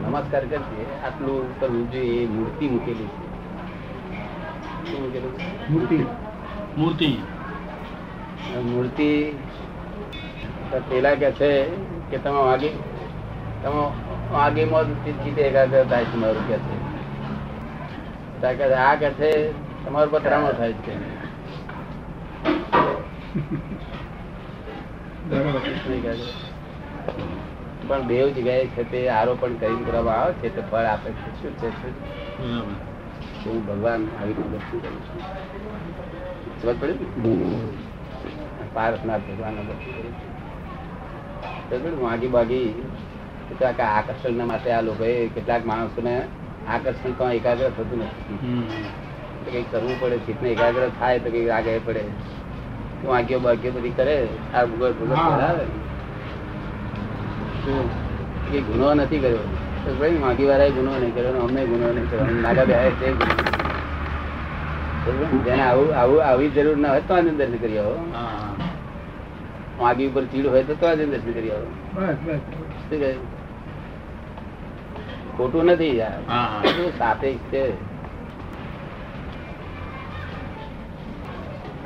નમસ્કાર 0.03 0.44
કરીએ 0.46 0.86
આટલું 1.06 1.60
કરવું 1.60 1.91
જોઈએ 1.91 2.24
એ 2.24 2.27
મૂર્તિ 2.27 2.65
મૂકેલી 2.68 3.08
છે. 3.08 3.27
મૂકેલું 5.00 5.34
મૂર્તિ. 5.70 6.00
મૂર્તિ. 6.77 7.10
મૂર્તિ 8.65 9.10
પેલા 10.89 11.15
કે 11.15 11.32
છે 11.32 11.51
કે 12.12 12.18
તમે 12.18 12.41
વાગે 12.41 12.70
તમે 13.63 13.84
વાગીમાં 14.32 14.84
જ 15.06 15.15
ચીતે 15.24 15.41
એકાગ્ર 15.41 15.84
થાય 15.84 16.06
છે 16.06 16.18
મારું 16.18 16.48
કે 16.48 16.58
છે. 16.58 16.75
ત્યાં 18.41 18.58
કે 18.58 18.65
છે, 18.68 18.74
આ 18.74 18.96
કે 18.96 19.10
છે 19.10 19.32
તમારું 19.86 20.12
પતરામો 20.12 20.51
થાય 20.51 20.74
છે. 20.74 20.94
પણ 27.88 28.07
બે 28.07 28.17
જગ્યાએ 28.31 28.65
છે 28.67 28.83
તે 28.83 29.00
આરોપણ 29.09 29.53
કરીને 29.53 29.83
કરવામાં 29.83 30.17
આવે 30.19 30.33
છે 30.33 30.50
તે 30.50 30.62
ફળ 30.71 30.86
આપે 30.86 31.09
છે. 31.12 31.29
શું 31.41 31.53
છે 31.59 31.69
શું? 33.43 33.57
ભગવાન 33.65 34.01
આવી 34.21 34.33
રીતે 34.33 34.59
શું 34.59 34.79
કરું 34.81 35.01
છું. 35.05 35.21
સમજ 36.62 36.75
પડી? 36.79 36.98
પારસનાથ 38.74 39.24
ભગવાન 39.29 39.55
માગી 42.01 42.27
બાગી 42.27 42.67
કેટલાક 43.50 43.79
આકર્ષણ 43.79 44.45
માટે 44.45 44.69
આ 44.71 44.81
લોકોએ 44.81 45.13
કેટલાક 45.27 45.63
માણસોને 45.65 46.15
આકર્ષણ 46.67 47.12
તો 47.12 47.29
એકાગ્ર 47.29 47.69
થતું 47.69 48.00
નથી. 48.00 48.39
કંઈક 49.45 49.67
કરવું 49.71 49.95
પડે 50.00 50.17
ચિત્તને 50.17 50.50
એકાગ્ર 50.50 50.83
થાય 51.00 51.17
તો 51.19 51.29
કંઈક 51.29 51.50
આગળ 51.50 51.79
પડે. 51.86 52.03
વાંકીઓ 53.08 53.39
બાકીઓ 53.39 53.72
બધી 53.72 53.89
કરે 53.89 54.27
આ 54.56 54.65
ભૂગોળ 54.65 54.91
ભૂગોળ 54.91 55.15
કરાવે 55.15 55.65
એ 58.53 58.62
ગુનો 58.62 58.94
નથી 58.94 59.20
કર્યો. 59.20 59.38
તો 59.86 59.94
ભાઈ 60.00 60.18
માગી 60.18 60.46
વાળાએ 60.46 60.72
ગુનો 60.72 60.91
નહીં 60.91 61.15
કર્યો 61.15 61.41
અમને 61.41 61.65
ગુનો 61.65 61.88
નહીં 61.94 62.10
કર્યો. 62.10 62.25
નાગા 62.41 62.65
બેહાય 62.65 62.91
તે 62.91 63.12
ગુનો. 63.12 63.34
જેને 65.46 65.62
આવું 65.62 65.96
આવું 65.96 66.25
આવી 66.25 66.50
જરૂર 66.50 66.77
ના 66.77 66.89
હોય 66.89 67.01
તો 67.01 67.13
આજે 67.13 67.29
દર્શન 67.29 67.58
કરી 67.58 67.77
આવો. 67.77 67.96
માગી 69.79 70.08
ઉપર 70.08 70.24
ચીડ 70.25 70.46
હોય 70.48 70.63
તો 70.63 70.88
આજે 70.88 71.06
દર્શન 71.06 71.32
કરી 71.32 71.51
આવો. 71.51 71.68
શું 72.89 73.00
કહે? 73.00 73.13
ખોટું 75.38 75.65
નથી 75.65 75.98
યાર. 75.98 76.12
હા. 76.27 76.62
સાપેક્ષ 76.98 77.51
છે? 77.51 77.88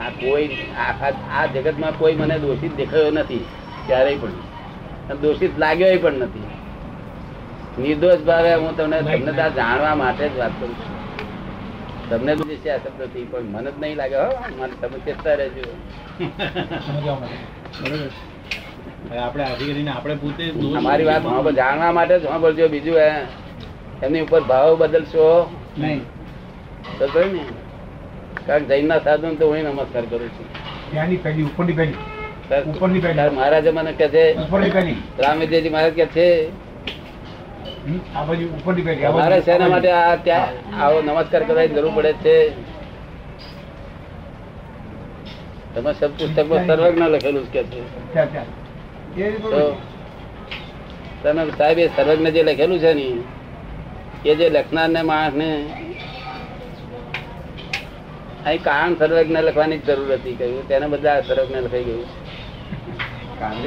આ 0.03 0.09
કોઈ 0.21 0.47
આખા 0.85 1.13
આ 1.37 1.45
જગતમાં 1.53 1.93
કોઈ 1.99 2.15
મને 2.21 2.35
દોષિત 2.43 2.73
દેખાયો 2.81 3.11
નથી 3.19 3.43
ક્યારેય 3.87 4.17
પણ. 4.21 4.35
દોષિત 5.21 5.53
લાગ્યો 5.59 5.99
પણ 6.03 6.19
નથી. 6.23 6.49
નિર્દોષ 7.79 8.21
ભાવે 8.27 8.51
હું 8.53 8.73
તમને 8.77 8.97
તમને 9.01 9.31
જાણવા 9.55 9.95
માટે 10.01 10.25
જ 10.29 10.35
વાત 10.41 10.53
કરું 10.59 10.73
છું. 10.79 10.93
તમને 12.09 12.31
બધી 12.35 12.55
જે 12.55 12.57
છે 12.63 12.69
આ 12.69 12.79
શબ્દથી 12.83 13.25
પણ 13.31 13.47
મને 13.53 13.69
જ 13.71 13.75
નહીં 13.81 13.95
લાગે. 14.01 14.17
હો 14.23 14.29
મને 14.59 14.75
તમે 14.81 14.97
ચેતતા 15.05 15.35
રહેજો. 15.39 15.63
આપણે 19.23 19.43
આથી 19.43 19.67
કરીને 19.69 19.91
આપણે 19.91 20.15
પોતે 20.15 20.43
અમારી 20.77 21.07
વાત 21.09 21.23
જાણવા 21.59 21.91
માટે 21.97 22.15
જ 22.19 22.23
સાંભળજો 22.23 22.67
બીજું 22.67 22.97
એમની 24.03 24.23
ઉપર 24.27 24.41
ભાવ 24.51 24.69
બદલશો. 24.81 25.27
નહીં. 25.77 26.01
તો 26.99 27.05
ને 27.33 27.41
કારણ 28.47 28.63
જૈનના 28.63 28.99
સાધુ 28.99 29.35
તો 29.35 29.47
હું 29.47 29.63
નમસ્કાર 29.63 30.05
કરું 30.05 30.29
છું. 30.29 30.47
ત્યાંની 30.91 31.15
ઉપરની 31.15 31.43
ઉપરની. 31.43 31.93
સર, 32.49 33.71
મને 33.71 33.91
કહે 33.91 34.07
છે? 34.07 34.33
ઉપરની 34.33 35.69
મહારાજ 35.69 35.93
કે 35.93 36.05
છે? 36.05 36.51
મારે 39.13 39.41
શેના 39.41 39.67
માટે 39.67 39.91
આ 39.91 40.15
ત્યાં 40.15 40.47
આવો 40.81 41.01
નમસ્કાર 41.01 41.43
કરવાની 41.43 41.67
જરૂર 41.67 41.91
પડે 41.95 42.13
છે? 42.13 42.37
તમે 45.75 45.93
સબ 45.93 46.11
પુસ્તકમાં 46.11 46.67
સર્વજ્ઞ 46.67 47.01
લખેલું 47.01 47.51
કે 47.51 47.63
છે. 47.63 47.81
તમે 51.23 51.43
સાહેબ 51.57 51.79
એ 51.79 51.87
સર્વજ્ઞ 51.87 52.27
જે 52.27 52.43
લખેલું 52.43 52.79
છે 52.79 52.93
ને 52.93 53.07
એ 54.25 54.35
જે 54.35 54.49
લખનાર 54.49 54.89
ને 54.89 55.01
માણસ 55.01 55.33
ને 55.33 55.49
અહીં 58.45 58.63
કારણ 58.63 58.95
સર્વજ્ઞ 58.95 59.37
લખવાની 59.37 59.77
જરૂર 59.77 60.13
હતી 60.13 60.35
કહ્યું 60.35 60.67
તેના 60.67 60.87
બદલે 60.87 61.09
આ 61.09 61.21
સર્વજ્ઞ 61.21 61.55
લખાઈ 61.55 61.83
ગયું 61.83 62.05
કારણ 63.39 63.63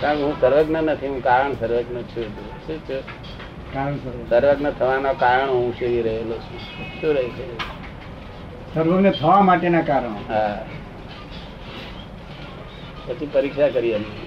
કારણ 0.00 0.16
હું 0.16 0.40
સર્વજ્ઞ 0.40 0.76
નથી 0.76 1.06
હું 1.06 1.22
કારણ 1.22 1.52
સર્વજ્ઞ 1.52 1.96
છું. 1.96 2.24
શું 2.66 2.78
છું. 2.78 4.28
સર્વજ્ઞ. 4.28 4.70
થવાના 4.70 5.12
કારણ 5.12 5.48
હું 5.48 5.72
સેવી 5.72 6.02
રહેલો 6.02 6.34
છું. 6.34 6.58
શું 7.00 7.14
રહી 7.14 7.28
છે? 7.28 7.58
સર્વજ્ઞ 8.74 9.10
થવા 9.10 9.40
માટેના 9.40 9.80
કારણો. 9.80 10.18
હા. 10.28 10.66
પછી 13.06 13.26
પરીક્ષા 13.32 13.68
કરી 13.68 13.94
અમે. 13.94 14.26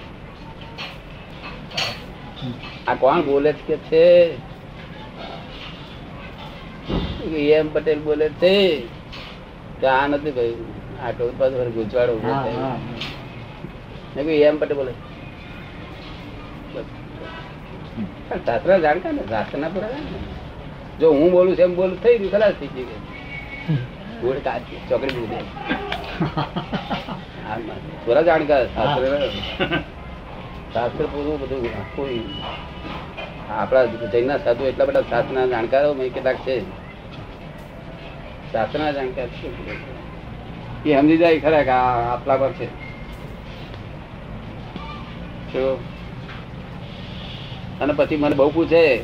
આ 2.88 2.94
કોણ 2.94 3.20
બોલે 3.20 3.52
છે 3.52 3.76
કે 3.76 3.76
છે? 3.76 4.34
એમ 7.58 7.66
પટેલ 7.74 8.00
બોલે 8.00 8.26
છે 8.40 8.54
આ 9.86 10.06
નથી 10.06 10.32
ભાઈ 10.36 10.56
આટો 11.04 11.22
તો 11.28 11.32
પાછો 11.38 11.56
ફરી 11.58 11.72
ઊભો 12.14 12.32
થયો. 12.42 12.68
એમ 14.48 14.56
પટેલ 14.60 14.76
બોલે. 14.78 14.92
શાસ્ત્ર 18.46 18.70
જાણતા 18.78 19.12
ને 19.12 19.22
શાસ્ત્ર 19.28 19.58
ના. 19.58 19.68
પુરાવા 19.68 19.98
જો 21.00 21.06
હું 21.12 21.28
બોલું 21.32 21.52
છું 21.56 21.64
એમ 21.64 21.74
બોલું 21.76 21.96
થઈ 22.02 22.18
ગયું 22.18 22.32
ખલાસ 22.32 22.54
થઈ 22.60 22.68
ગયું 22.68 23.02
ગોળ 24.22 24.38
કાચ 24.46 24.62
ચોકડી 24.88 25.12
મૂકી 25.14 25.30
દે. 25.32 25.38
જાણકાર 28.28 28.62
શાસ્ત્ર 28.74 29.02
શાસ્ત્ર 30.72 31.04
પૂરું 31.12 31.36
બધું 31.40 31.62
કોઈ 31.96 32.20
આપણા 33.50 33.84
જૈનના 34.12 34.38
સાધુ 34.44 34.64
એટલા 34.64 34.84
બધા 34.88 35.02
શાસ્ત્રના 35.10 35.46
જાણકારો 35.46 35.90
મેં 35.94 36.12
કેટલાક 36.14 36.38
છે. 36.46 36.56
શાસ્ત્રના 38.52 38.92
જાણકાર 38.92 39.26
છે? 39.26 40.90
એ 40.90 40.96
સમજી 40.96 41.16
જાય 41.16 41.40
ખરા 41.40 41.62
કે 41.62 41.70
આપલા 41.70 42.36
પર 42.36 42.52
છે. 42.52 42.66
અને 47.80 47.92
પછી 47.96 48.16
મને 48.16 48.36
બહુ 48.36 48.50
પૂછે 48.50 48.98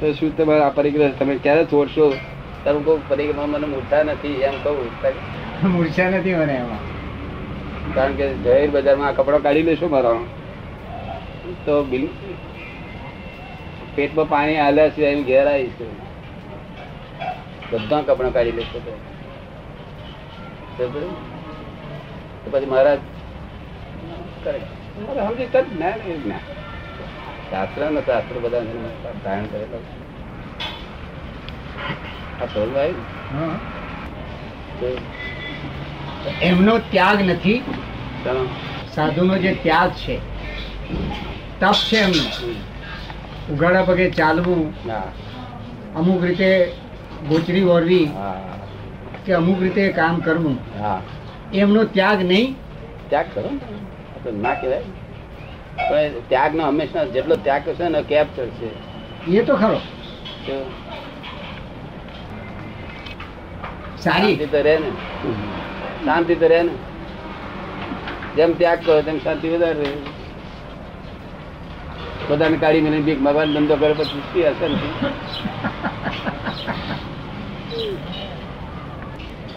તો 0.00 0.12
શું 0.12 0.36
તમે 0.36 0.58
આ 0.58 0.68
પરિગ્રહ 0.68 1.10
તમે 1.18 1.34
ક્યારે 1.34 1.64
છોડશો? 1.64 2.10
ત્યારે 2.62 2.78
હું 2.78 2.84
કહું 2.84 3.08
પરિગ્રહ 3.08 3.46
મને 3.46 3.66
મૂર્છા 3.66 4.02
નથી 4.02 4.28
એમ 4.28 4.54
કહું. 4.62 4.90
મૂર્છા 5.72 6.10
નથી 6.10 6.34
મને 6.34 6.52
એમાં. 6.52 6.92
કારણ 7.94 8.12
કે 8.12 8.34
જાહેર 8.34 8.70
બજારમાં 8.70 9.08
આ 9.08 9.12
કપડો 9.12 9.38
કાઢી 9.38 9.62
લેશો 9.62 9.88
મારો. 9.88 10.26
તો 11.66 11.84
બિલ 11.84 12.08
પેટમાં 13.94 14.28
પાણી 14.28 14.56
આલ્યા 14.56 14.88
સિવાય 14.88 15.14
હું 15.14 15.24
ઘેર 15.24 15.46
આવીશ. 15.46 15.70
બધા 17.72 18.00
કપડા 18.08 18.34
કાઢી 18.36 18.52
લેશો 18.52 18.78
તો. 18.86 18.92
પછી 22.52 22.66
મહારાજ 22.66 23.00
શાસ્ત્ર 27.50 27.80
ને 27.90 28.00
શાસ્ત્ર 28.00 28.34
બધા 28.44 28.60
ધારણ 29.24 29.46
કરેલો 29.52 29.78
આ 32.40 32.46
એમનો 36.42 36.74
ત્યાગ 36.92 37.18
નથી. 37.22 37.60
સાધુનો 38.94 39.34
જે 39.38 39.52
ત્યાગ 39.62 39.90
છે 40.02 40.16
તપ 41.60 41.76
છે 41.88 41.98
એમનો. 41.98 42.24
ઉઘાડા 43.52 43.84
પગે 43.88 44.06
ચાલવું 44.10 44.62
અમુક 45.94 46.20
રીતે 46.24 46.50
ગોચરી 47.22 47.64
ઓરવી 47.66 48.06
હા. 48.08 48.38
કે 49.24 49.32
અમુક 49.32 49.58
રીતે 49.60 49.92
કામ 49.92 50.20
કરવું. 50.20 50.56
હા. 50.74 51.00
એમનો 51.54 51.84
ત્યાગ 51.88 52.20
નહીં. 52.24 52.50
ત્યાગ 53.08 53.28
કરો 53.30 53.50
ને. 53.50 53.60
ના 54.36 54.54
કહેવાય. 54.56 54.86
પણ 55.80 56.14
ત્યાગ 56.28 56.52
નો 56.54 56.64
હંમેશા 56.66 57.04
જેટલો 57.10 57.34
ત્યાગ 57.38 57.62
કરશે 57.66 57.86
ને 57.88 58.00
કેપ 58.04 58.28
ચડશે 58.36 58.68
એ 59.32 59.42
તો 59.42 59.54
ખરો. 59.56 59.78
સારી. 63.96 64.38
શાંતિ 64.38 64.46
તો 64.46 64.60
રહે 64.62 64.74
ને. 64.78 64.90
શાંતિ 66.04 66.34
તો 66.36 66.46
રહે 66.48 66.60
ને. 66.62 66.74
જેમ 68.36 68.50
ત્યાગ 68.54 68.80
કરો 68.82 68.96
તેમ 69.02 69.18
શાંતિ 69.20 69.46
વધારે 69.50 69.78
રહે. 69.82 69.92
પોતાની 72.26 72.58
કાઢી 72.58 72.82
મને 72.82 73.00
બીક 73.02 73.20
ભગવાન 73.20 73.54
ધંધો 73.54 73.76
કરે 73.78 73.94
પછી 73.96 74.22
શું 74.26 74.44
અસર 74.48 74.72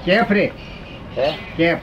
કેફ 0.06 0.32
રે? 0.32 0.52
હે? 1.18 1.32
કેફ. 1.58 1.78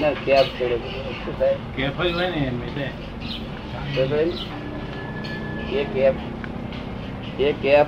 ના 0.00 0.10
કેપ 0.10 0.46
ચડે 0.58 0.78
શું 0.78 1.38
થાય? 1.38 1.56
હોય 1.86 2.30
ને 2.30 2.36
એમ 2.36 2.62
એટલે? 2.62 2.88
એ 5.78 5.84
કેફ. 5.84 6.14
એ 7.40 7.52
કેફ. 7.52 7.86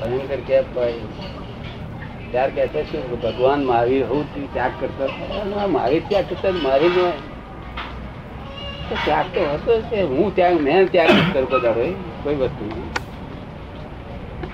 ભયંકર 0.00 0.36
કેફ 0.46 0.64
હોય 0.74 0.92
ત્યાર 2.30 2.50
કે 2.50 2.68
છે 2.68 2.82
શું? 2.92 3.10
કે 3.10 3.16
ભગવાન 3.16 3.64
મહાવીર 3.64 4.06
હું 4.06 4.34
તું 4.34 4.52
ત્યાગ 4.52 4.72
કરતો 4.80 5.08
મહાવીર 5.68 6.02
ત્યાગ 6.08 6.24
કરતા 6.28 6.50
મહાવીર 6.50 6.90
ને 6.90 7.10
તો 8.88 8.96
ત્યાગ 9.04 9.26
તો 9.34 9.40
હતો 9.54 9.80
જ 9.80 9.84
હું 9.84 10.34
ત્યાગ 10.34 10.60
મેં 10.60 10.90
ત્યાગ 10.90 11.10
નથી 11.10 11.32
એ. 11.70 11.94
કોઈ 12.24 12.34
વસ્તુ 12.34 12.90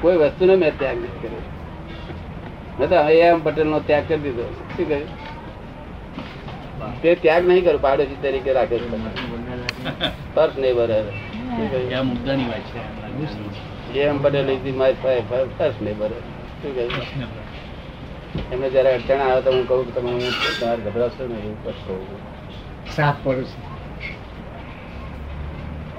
કોઈ 0.00 0.16
વસ્તુનો 0.16 0.56
મેં 0.56 0.78
ત્યાગ 0.78 0.96
નથી 0.96 1.28
કર્યો. 1.28 1.40
તો 2.78 2.84
એમ 3.10 3.40
પટેલ 3.44 3.68
નો 3.68 3.78
ત્યાગ 3.80 4.04
કરી 4.08 4.18
દીધો. 4.18 4.44
શું 4.76 4.88
કહ્યું? 4.88 5.08
તે 7.02 7.14
ત્યાગ 7.14 7.48
નહીં 7.48 7.64
કર્યો 7.64 7.78
પાડોશી 7.78 8.20
તરીકે 8.22 8.52
રાખે 8.52 8.76
છે. 8.78 8.86
પર્સ 10.34 10.54
નહીં 10.58 10.74
ભરે 10.76 10.98
M 14.08 14.18
Patel 14.18 14.48
is 14.50 14.74
my 14.76 14.94
first 15.02 15.78
શું 16.62 16.74
કહ્યું? 16.74 16.92
એમને 18.52 18.68
જયારે 18.70 18.90
અડચણ 18.94 19.20
આવે 19.20 19.40
તો 19.42 19.50
હું 19.52 19.64
કહું 19.68 19.86
કે 19.86 20.00
તમે 20.00 20.10
હું 20.10 20.20
તમારે 20.60 20.80
ગભરાશો 20.86 21.24
ને 21.28 21.38
એવું 21.40 21.56
પછી 21.64 21.84
કહું 21.86 22.00
સાફ 22.96 23.18
પડું 23.24 23.46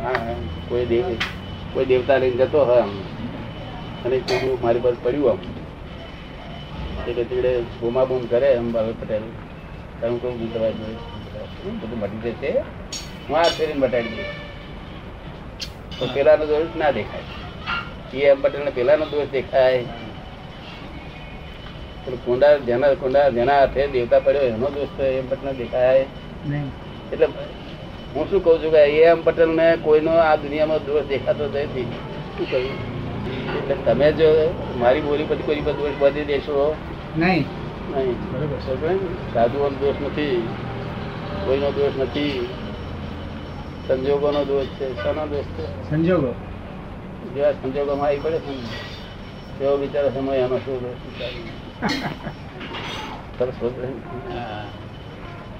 હા 0.01 0.13
હા. 0.19 0.35
કોઈ 0.69 0.85
દેવ 0.85 1.05
કોઈ 1.73 1.85
દેવતા 1.85 2.17
લઈને 2.17 2.45
જતો 2.45 2.65
હોય 2.65 2.81
આમ. 2.81 2.93
અને 4.05 4.17
કોઈ 4.29 4.57
મારી 4.63 4.79
પર 4.79 4.95
પડ્યું 5.03 5.31
આમ. 5.31 5.39
ધીરે 7.05 7.53
બૂમા 7.79 8.05
બૂમ 8.09 8.23
કરે 8.31 8.49
એમ 8.59 8.67
બાબા 8.71 8.95
પટેલ. 9.01 9.25
તો 9.99 10.03
હું 10.07 10.17
કહું 10.21 10.33
હું 10.39 10.49
તમારી 10.53 10.95
બધું 11.81 11.97
મટી 12.01 12.31
જશે 12.35 12.51
હું 13.27 13.35
આ 13.39 13.49
ફેરીને 13.57 13.79
મટાડી 13.81 14.15
દઈશ 14.17 14.35
તો 15.97 16.05
પેલાનો 16.13 16.45
દોષ 16.51 16.75
ના 16.81 16.91
દેખાય. 16.97 17.27
એ 18.13 18.15
એમ 18.31 18.39
પટેલ 18.43 18.63
ને 18.67 18.71
પેલાનો 18.77 19.05
દોષ 19.11 19.29
દેખાય. 19.35 19.81
કુંડા 22.25 22.53
જેના 22.67 22.95
કુંડા 23.01 23.27
જેના 23.37 23.59
હાથે 23.59 23.81
દેવતા 23.97 24.21
પડ્યો 24.25 24.47
એનો 24.53 24.67
દોષ 24.77 24.91
તો 24.97 25.03
એમ 25.03 25.27
પટેલ 25.33 25.57
દેખાય. 25.61 26.05
એટલે 27.11 27.27
હું 28.15 28.23
શું 28.29 28.41
કહું 28.47 28.55
છું 28.63 28.71
કે 28.77 28.81
એ 28.95 29.03
એમ 29.11 29.19
પટેલ 29.27 29.51
ને 29.59 29.67
કોઈનો 29.85 30.13
આ 30.23 30.35
દુનિયામાં 30.45 30.81
દોષ 30.87 31.05
દેખાતો 31.11 31.45
નથી. 31.51 31.87
શું 32.37 32.45
કહ્યું? 32.51 32.77
એટલે 33.57 33.75
તમે 33.85 34.07
જો 34.19 34.27
મારી 34.81 35.05
બોલી 35.07 35.29
પછી 35.29 35.47
કોઈ 35.47 35.63
પર 35.67 35.75
દોષ 35.79 35.95
બધી 36.01 36.27
દેશો. 36.31 36.57
નહીં? 37.17 37.45
સાધુઓનો 39.33 39.75
દોષ 39.81 39.95
નથી. 40.05 40.47
કોઈનો 41.45 41.71
દોષ 41.71 42.01
નથી. 42.01 42.47
સંજોગોનો 43.87 44.45
દોષ 44.45 44.65
છે. 44.65 45.03
શાનો 45.03 45.27
દોષ 45.27 45.45
છે? 45.45 45.89
સંજોગો. 45.89 46.33
જેવા 47.35 47.51
સંજોગોમાં 47.51 48.07
આવી 48.07 48.19
પડે 48.19 48.39
છે 48.39 48.53
તેવો 49.59 49.77
બિચારો 49.77 50.09
સમય 50.09 50.35
એનો 50.35 50.57
શું 50.57 50.77
દોષ 50.81 50.99
સરસ? 53.37 53.53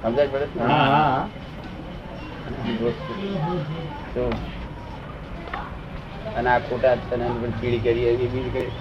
સમજાય 0.02 0.28
પડે 0.28 0.46
છે. 0.46 0.60
અને 6.38 6.50
આ 6.50 6.60
ખોટા 6.60 6.96
છે 6.96 7.16
ને 7.16 7.26
ચીડ 7.62 7.84
કરી 7.84 8.06
એવી 8.06 8.28
બીજ 8.28 8.48
કરી. 8.54 8.72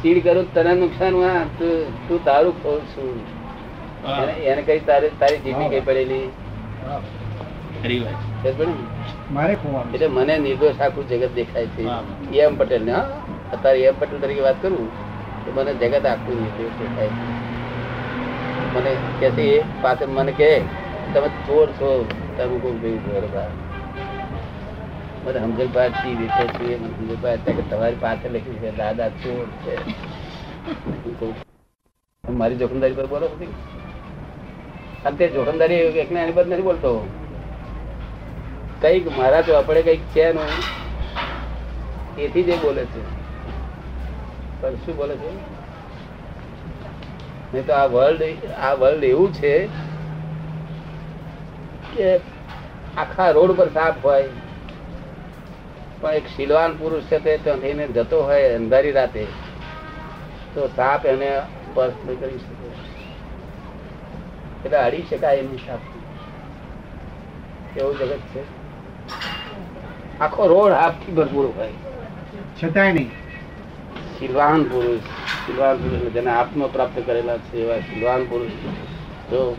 ચીડ 0.00 0.18
કરું 0.24 0.46
તને 0.50 0.72
નુકસાન 0.76 1.14
તું 1.56 1.74
તું 2.06 2.20
તારું 2.22 2.54
ખોલ 2.56 2.80
છું 2.88 3.16
એને- 4.44 4.64
કઈ 4.64 4.80
તારી 4.82 5.12
તારી 5.16 5.40
જીભની 5.40 5.70
કઈ 5.70 5.82
પડેલી? 5.82 6.26
એટલે 9.86 10.08
મને 10.10 10.34
નિર્દોષ 10.38 10.78
આખું 10.78 11.04
જગત 11.10 11.32
દેખાય 11.32 11.68
છે. 11.68 11.82
એમ 12.40 12.54
પટેલ 12.58 12.82
ને 12.82 12.92
હા. 12.92 13.06
અત્યારે 13.52 13.80
એમ 13.84 13.96
પટેલ 13.96 14.18
તરીકે 14.20 14.42
વાત 14.42 14.58
કરું 14.60 14.86
તો 15.42 15.52
મને 15.52 15.72
જગત 15.76 16.04
આખું 16.06 16.36
નિર્દોષ 16.38 16.74
દેખાય 16.78 17.12
છે. 17.12 17.26
મને 18.72 18.90
કે 19.18 19.46
પાસે 19.82 20.04
મને 20.08 20.32
કે 20.34 20.50
તમે 21.12 21.28
ચોર 21.42 21.68
છો 21.72 21.88
તમે 22.36 22.56
કોઈ 22.60 22.78
ભાઈ 22.78 23.00
બરોબર 23.04 23.46
મને 25.24 25.40
સમજણ 25.40 25.72
પાડતી 25.72 26.14
રીતે 26.16 26.44
છે 27.46 27.62
તમારી 27.70 28.00
પાછળ 28.00 28.30
લખ્યું 28.30 28.60
છે, 28.60 28.70
દાદા 28.76 29.08
ચોર 29.20 29.46
છે. 29.62 29.74
મારી 32.24 32.56
જોખમદારી 32.56 32.94
પર 32.94 33.06
બોલો 33.06 33.26
તે 35.18 35.28
જોખમદારી 35.28 35.80
એકને 35.98 36.18
એની 36.22 36.32
બધ 36.32 36.48
નથી 36.48 36.62
બોલતો 36.62 36.90
કંઈક 38.80 39.06
મારા 39.18 39.42
તો 39.42 39.52
આપણે 39.54 39.82
કંઈક 39.82 40.02
છે 40.14 40.26
નું, 40.32 40.50
એથી 42.18 42.42
જ 42.42 42.58
બોલે 42.62 42.82
છે. 42.84 43.02
પણ 44.60 44.74
શું 44.76 44.96
બોલે 44.96 45.14
છે? 45.16 45.30
નહીં 47.52 47.66
તો 47.66 47.72
આ 47.72 47.86
વર્લ્ડ 47.86 48.22
આ 48.60 48.74
વર્લ્ડ 48.74 49.04
એવું 49.04 49.32
છે 49.32 49.52
કે 51.92 52.08
આખા 52.96 53.30
રોડ 53.30 53.56
પર 53.56 53.68
સાપ 53.68 54.04
હોય 54.04 54.28
પણ 56.00 56.12
એક 56.12 56.26
શીલવાન 56.36 56.76
પુરુષ 56.76 57.02
છે 57.02 57.18
તે 57.18 57.36
થઈને 57.36 57.86
જતો 57.86 58.22
હોય 58.22 58.54
અંધારી 58.54 58.92
રાતે 58.92 59.26
તો 60.54 60.68
સાપ 60.76 61.06
એને 61.06 61.40
સ્પર્શ 61.40 61.92
નહીં 62.06 62.20
કરી 62.20 62.38
શકે. 62.38 62.68
એટલે 64.64 64.78
અડી 64.78 65.02
શકાય 65.10 65.36
એની 65.36 65.56
સાપ. 65.56 65.78
એવું 67.78 67.98
જગત 67.98 68.18
છે. 68.18 68.42
આખો 70.20 70.46
રોડ 70.46 70.72
હાફથી 70.72 71.12
ભરપૂર 71.12 71.52
હોય. 71.56 71.68
છતાંય 72.64 72.92
નહીં. 72.92 73.10
શીલવાન 74.18 74.62
પુરુષ 74.62 75.00
શીલવાન 75.46 75.76
પુરુષ 75.76 76.12
જેને 76.12 76.30
આત્મ 76.30 76.66
પ્રાપ્ત 76.66 77.02
કરેલા 77.06 77.36
છે 77.36 77.56
એવા 77.56 77.78
શીલવાન 77.78 78.24
પુરુષ. 78.24 78.50
જો 79.30 79.56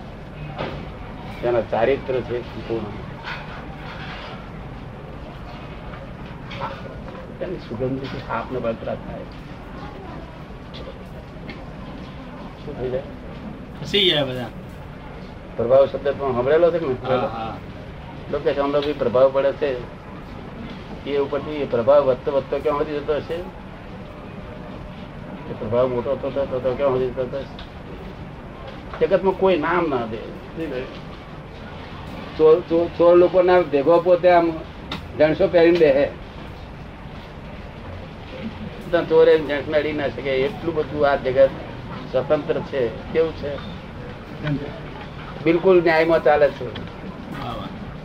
તેના 1.41 1.62
ચારિત્ર 1.62 2.13
છે 2.13 2.41
સંપૂર્ણ. 2.41 3.09
તેની 7.39 7.60
સુગંધથી 7.69 8.21
સાપને 8.28 8.60
બળતરા 8.60 8.95
થાય? 8.95 9.25
ફસી 13.82 14.13
બધા. 14.23 14.49
પ્રભાવ 15.58 15.86
શબ્દ 15.86 16.08
પણ 16.19 16.34
સાંભળેલો 16.34 16.71
છે 16.71 16.80
કે 16.80 16.86
હા 17.12 17.54
લોકો 18.32 18.43
કે 18.43 18.80
બી 18.86 18.93
પ્રભાવ 18.93 19.32
પડે 19.34 19.52
છે. 19.52 19.69
એ 21.06 21.17
ઉપરથી 21.17 21.65
પ્રભાવ 21.71 22.02
વધતો 22.04 22.32
વધતો 22.32 22.60
ક્યાં 22.60 22.78
સુધી 22.78 22.99
જતો 22.99 23.13
હશે? 23.15 23.38
પ્રભાવ 25.60 25.88
મોટો 25.88 26.15
થતો 26.15 26.45
થતો 26.45 26.73
ક્યાં 26.78 26.91
સુધી 26.91 27.08
જતો 27.08 27.23
હશે? 27.23 27.45
જગતમાં 28.99 29.34
કોઈ 29.34 29.58
નામ 29.58 29.86
ના 29.89 30.06
દે. 30.06 30.19
ચોર 32.97 33.15
લોકો 33.17 33.41
ના 33.41 33.62
ભેગો 33.62 33.99
પોતે 33.99 34.30
આમ 34.30 34.52
જણસો 35.19 35.47
પહેરીને 35.47 35.78
બેહે. 35.78 36.06
ત્યાં 38.91 39.10
ચોરે 39.10 39.43
મેળી 39.69 39.93
ના 39.93 40.08
શકે. 40.08 40.32
એટલું 40.32 40.75
બધું 40.75 41.10
આ 41.10 41.15
જગત 41.15 41.49
સ્વતંત્ર 42.12 42.60
છે. 42.60 43.13
કેવું 43.13 43.34
છે? 43.36 43.56
બિલકુલ 45.43 45.84
ન્યાયમાં 45.84 46.23
ચાલે 46.23 46.49
છે. 46.49 46.67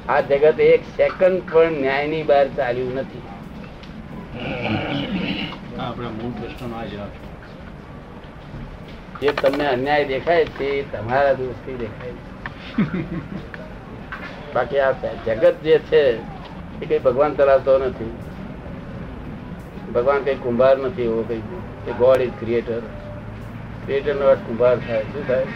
આ 0.09 0.21
જગત 0.21 0.61
એક 0.61 0.83
સેકન્ડ 0.97 1.43
પણ 1.53 1.73
ન્યાયની 1.73 2.23
બહાર 2.23 2.49
ચાલ્યું 2.49 2.95
નથી. 2.95 3.23
જે 9.23 9.29
તમને 9.29 9.67
અન્યાય 9.67 10.05
દેખાય 10.05 10.45
છે 10.45 10.93
તમારા 10.93 11.33
દોષથી 11.33 11.77
દેખાય 11.77 12.11
છે. 12.11 12.35
બાકી 14.55 14.79
આ 14.79 14.93
જગત 15.27 15.55
જે 15.63 15.79
છે 15.79 16.03
એ 16.83 16.87
કઈ 16.89 16.99
ભગવાન 16.99 17.35
ચલાવતો 17.35 17.79
નથી. 17.79 18.13
ભગવાન 19.95 20.21
કઈ 20.27 20.35
કુંભાર 20.45 20.77
નથી 20.79 21.03
એવો 21.03 21.23
કઈ 21.29 21.43
ગોડ 21.99 22.21
ઇઝ 22.21 22.35
ક્રિએટર 22.41 22.81
ક્રિએટર 23.85 24.15
નો 24.15 24.27
કુંભાર 24.47 24.77
થાય. 24.87 25.03
શું 25.13 25.25
થાય? 25.29 25.47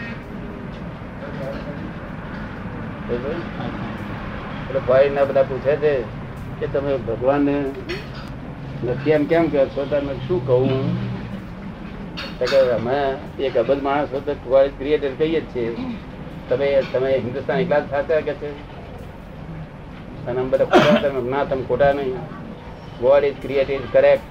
એટલે 4.63 4.81
ભાઈ 4.87 5.09
ના 5.09 5.23
બધા 5.29 5.43
પૂછે 5.43 5.75
છે 5.83 5.93
કે 6.59 6.67
તમે 6.73 6.97
ભગવાન 6.97 7.41
નથી 8.83 9.11
એમ 9.11 9.23
કેમ 9.25 9.43
કહો 9.49 9.65
છો? 9.75 9.85
તમે 9.91 10.13
શું 10.27 10.39
કહું? 10.47 10.73
અમે 12.75 12.97
એક 13.45 13.55
અબજ 13.57 13.79
માણસ 13.83 14.13
હતો 14.13 14.33
ક્રિએટર 14.79 15.11
કહીએ 15.17 15.39
જ 15.41 15.55
છીએ. 15.55 15.69
તમે 16.49 16.67
તમે 16.93 17.09
હિન્દુસ્તાન 17.17 17.59
એકલા 17.59 17.79
જ 17.79 17.89
સાચા 17.89 18.21
કે 18.27 18.33
છે? 18.33 18.49
અને 20.27 20.39
અમે 20.39 20.49
બધા 20.49 20.65
ખોટા 20.65 21.09
તમે 21.09 21.29
ના, 21.29 21.43
તમે 21.43 21.63
ખોટા 21.67 21.93
નહીં. 21.93 22.17
God 23.01 23.23
is 23.29 23.39
created 23.43 23.85
correct 23.95 24.29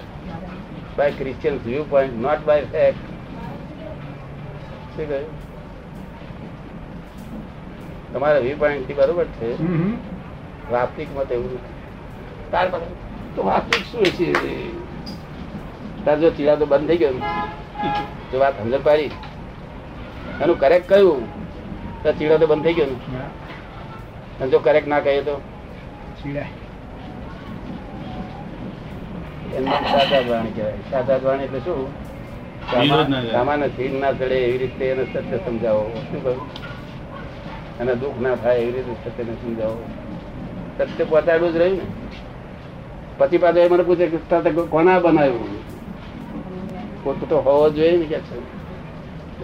by 0.97 1.11
Christian 1.19 1.55
view 1.67 1.85
point 1.93 2.15
not 2.25 2.41
by 2.49 2.65
fact 2.73 3.03
શું 4.95 5.05
કહ્યું 5.09 5.29
તમારા 8.13 8.43
વ્યૂ 8.45 8.59
પોઈન્ટથી 8.61 8.97
બરોબર 8.99 9.27
છે. 9.39 9.49
વાસ્તવિક 10.71 11.09
મત 11.15 11.31
એવું 11.37 11.51
નથી. 11.55 11.73
તાર 12.51 12.65
તો 13.35 13.41
વાસ્તવિક 13.49 13.83
શું 13.91 14.03
છે? 14.17 14.27
તાર 16.05 16.15
જો 16.21 16.29
ચીડા 16.37 16.57
તો 16.61 16.65
બંધ 16.71 16.87
થઈ 16.89 16.99
ગયો 17.01 17.13
જો 18.31 18.37
વાત 18.45 18.55
સમજણ 18.61 18.83
પાડી. 18.87 19.11
એનું 20.41 20.57
કરેક્ટ 20.63 20.87
કયું? 20.93 21.21
તો 22.03 22.09
ચીડો 22.17 22.35
તો 22.41 22.45
બંધ 22.51 22.63
થઈ 22.65 22.77
ગયો 22.77 22.89
ને. 22.91 22.97
હા, 24.39 24.47
જો 24.53 24.59
કરેક્ટ 24.65 24.87
ના 24.93 25.03
કહીએ 25.05 25.23
તો? 25.29 25.35
ચીડાય 26.21 26.58
એમને 29.55 29.75
સાદા 29.91 30.21
પ્રાણી 30.21 30.51
કહેવાય. 30.51 30.73
સાદા 30.91 31.17
પ્રાણી 31.17 31.43
એટલે 31.43 31.59
શું? 31.59 31.79
વિરોધ 32.81 33.09
ના 33.09 33.21
કરે. 33.21 33.31
સામાન્ય 33.31 33.67
સીન 33.67 33.99
ના 33.99 34.11
ચડે 34.11 34.35
એવી 34.35 34.57
રીતે 34.57 34.85
એને 34.85 35.03
સત્ય 35.03 35.37
સમજાવો. 35.37 35.83
શું 36.11 36.23
કહ્યું 36.23 36.41
અને 37.79 37.95
દુઃખ 37.95 38.19
ના 38.19 38.35
થાય 38.35 38.59
એવી 38.59 38.71
રીતે 38.71 39.09
સત્યને 39.09 39.33
સમજાવો. 39.33 39.83
સત્ય 40.77 41.03
પહોંચાડવું 41.03 41.53
જ 41.53 41.57
રહ્યું 41.57 41.77
ને. 41.77 41.85
પછી 43.17 43.37
પાછો 43.37 43.59
એ 43.59 43.69
મને 43.69 43.83
પૂછે 43.83 44.05
કે 44.07 44.17
કોના 44.69 44.99
બનાવ્યું? 44.99 45.49
પોતે 47.03 47.25
તો 47.29 47.37
હોવો 47.37 47.69
જોઈએ 47.69 47.97
ને 47.97 48.05
કે 48.05 48.19
છે 48.19 48.37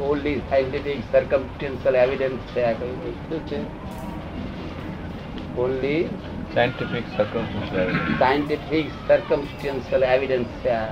ઓલ્ડી 0.02 0.42
સાયન્ટિફિક 0.50 1.00
સર્કમસ્ટન્શિયલ 1.12 1.96
એવિડન્સ 1.96 2.40
છે 2.56 2.64
આ 2.64 2.74
કહ્યું 2.74 3.14
શું 3.30 3.42
છે? 3.48 3.60
ઓલ્ડી 5.58 6.10
scientific 6.56 7.06
circumstances. 7.18 7.96
Scientific 8.20 8.88
circumstantial 9.08 10.04
evidence 10.04 10.48
છે 10.64 10.70
આ 10.70 10.90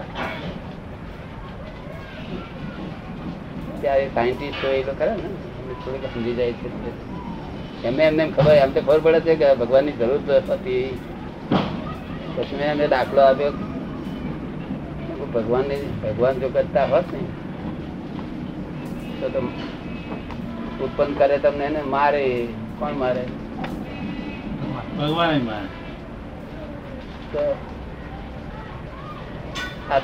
સાયન્ટિસ્ટ 4.15 4.65
હોય 4.65 4.76
એ 4.76 4.84
લોકો 4.84 4.97
ખરા 4.99 5.15
ને? 5.15 5.30
થોડીક 5.84 6.06
સમજી 6.13 6.34
જાય 6.34 6.54
છે. 6.54 6.67
એમને 7.84 8.04
એમને 8.04 8.23
એમ 8.23 8.32
ખબર 8.32 8.56
એમ 8.56 8.71
તો 8.71 8.82
ખબર 8.82 8.99
પડે 8.99 9.19
છે 9.19 9.36
કે 9.36 9.54
ભગવાનની 9.56 9.91
જરૂર 9.91 10.21
તો 10.28 10.54
હતી. 10.54 10.99
પછી 12.36 12.56
મેં 12.56 12.67
એમને 12.67 12.88
દાખલો 12.88 13.21
આપ્યો. 13.21 13.52
ભગવાન 15.34 15.65
ભગવાન 16.04 16.39
જો 16.39 16.49
કરતા 16.49 16.86
હોત 16.86 17.06
ને, 17.13 17.19
તો 19.21 19.30
તો 19.30 19.39
ઉત્પન્ન 20.86 21.13
કરે 21.13 21.38
તમને 21.38 21.65
એને 21.65 21.82
મારે, 21.82 22.47
કોણ 22.80 22.93
મારે? 22.93 23.23
ભગવાન 24.97 25.41
મારે 25.43 25.67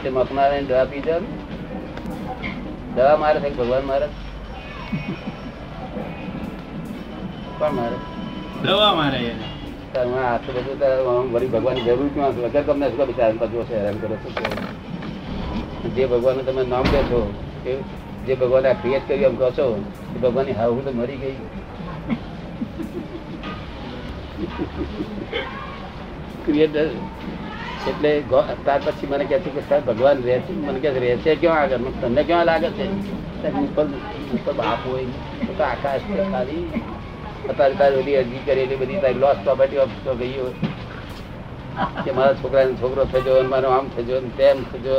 મકનારે 0.10 0.58
દવા 0.62 0.86
પી 0.86 1.02
જાવ 1.02 1.24
દવા 2.96 3.18
મારે 3.18 3.40
છે 3.40 3.50
ભગવાન 3.50 3.86
મારે? 3.86 4.08
પણ 7.60 7.74
મારે? 7.74 7.98
દવા 8.64 8.94
મારે 8.94 9.20
એને. 9.26 9.48
હું 9.96 10.20
આ 10.24 10.38
બધું 10.38 11.32
વળી 11.32 11.48
ભગવાનની 11.48 11.82
જરૂર 11.82 12.10
ક્યાં 12.14 12.36
વગર 12.36 12.64
તમને 12.64 12.88
શું 12.90 13.08
બિચારા 13.08 13.40
બધું 13.40 13.64
છે 13.68 13.76
હેરાન 13.76 13.98
કરો 13.98 14.16
છો 14.16 14.30
જે 15.96 16.04
ભગવાનનું 16.06 16.46
તમે 16.46 16.64
નામ 16.64 16.84
કહો 16.84 17.02
છો 17.10 17.22
જે 18.26 18.34
ભગવાને 18.36 18.68
આ 18.70 18.74
ક્રિએટ 18.74 19.08
કર્યું 19.08 19.26
એમ 19.26 19.36
કહો 19.36 19.50
છો 19.52 19.66
એ 20.16 20.18
ભગવાનની 20.20 20.52
હાવું 20.52 20.86
તો 20.86 20.92
મરી 20.92 21.16
ગઈ. 21.16 21.38
ક્રિએટર 26.46 26.88
એટલે 27.90 28.12
ત્યાર 28.30 28.82
પછી 28.86 29.08
મને 29.12 29.26
કહે 29.30 29.38
છે 29.44 29.50
કે 29.56 29.62
સાહેબ, 29.70 29.84
ભગવાન 29.90 30.18
રહે 30.28 30.36
છે 30.46 30.52
મને 30.66 30.80
કહે 30.84 30.90
રહે 31.04 31.12
છે 31.24 31.32
ક્યાં 31.42 31.62
આગળ? 31.64 31.86
તમને 32.02 32.22
ક્યાં 32.30 32.46
લાગે 32.50 32.70
છે? 32.78 32.86
ઉપર 33.66 33.86
ઉપર 34.36 34.54
બાપ 34.60 34.82
હોય. 34.90 35.08
તો 35.46 35.52
તો 35.58 35.64
આકાશ 35.70 36.04
છે 36.10 36.24
ખાલી. 36.34 36.66
અત્યારે 37.50 37.76
તારી 37.80 38.02
બધી 38.02 38.18
અરજી 38.22 38.44
કરેલી, 38.48 38.80
બધી 38.82 39.02
તારી 39.04 39.22
લોસ 39.24 39.38
પ્રોપર્ટી 39.46 39.82
ઓફિસો 39.86 40.12
ગઈ 40.22 40.38
હોય. 40.42 40.56
કે 42.04 42.12
મારા 42.18 42.40
છોકરાનો 42.42 42.74
છોકરો 42.82 43.04
થજો 43.12 43.34
મારો 43.54 43.70
આમ 43.78 43.86
થજો 43.96 44.16
તેમ 44.40 44.58
થજો 44.72 44.96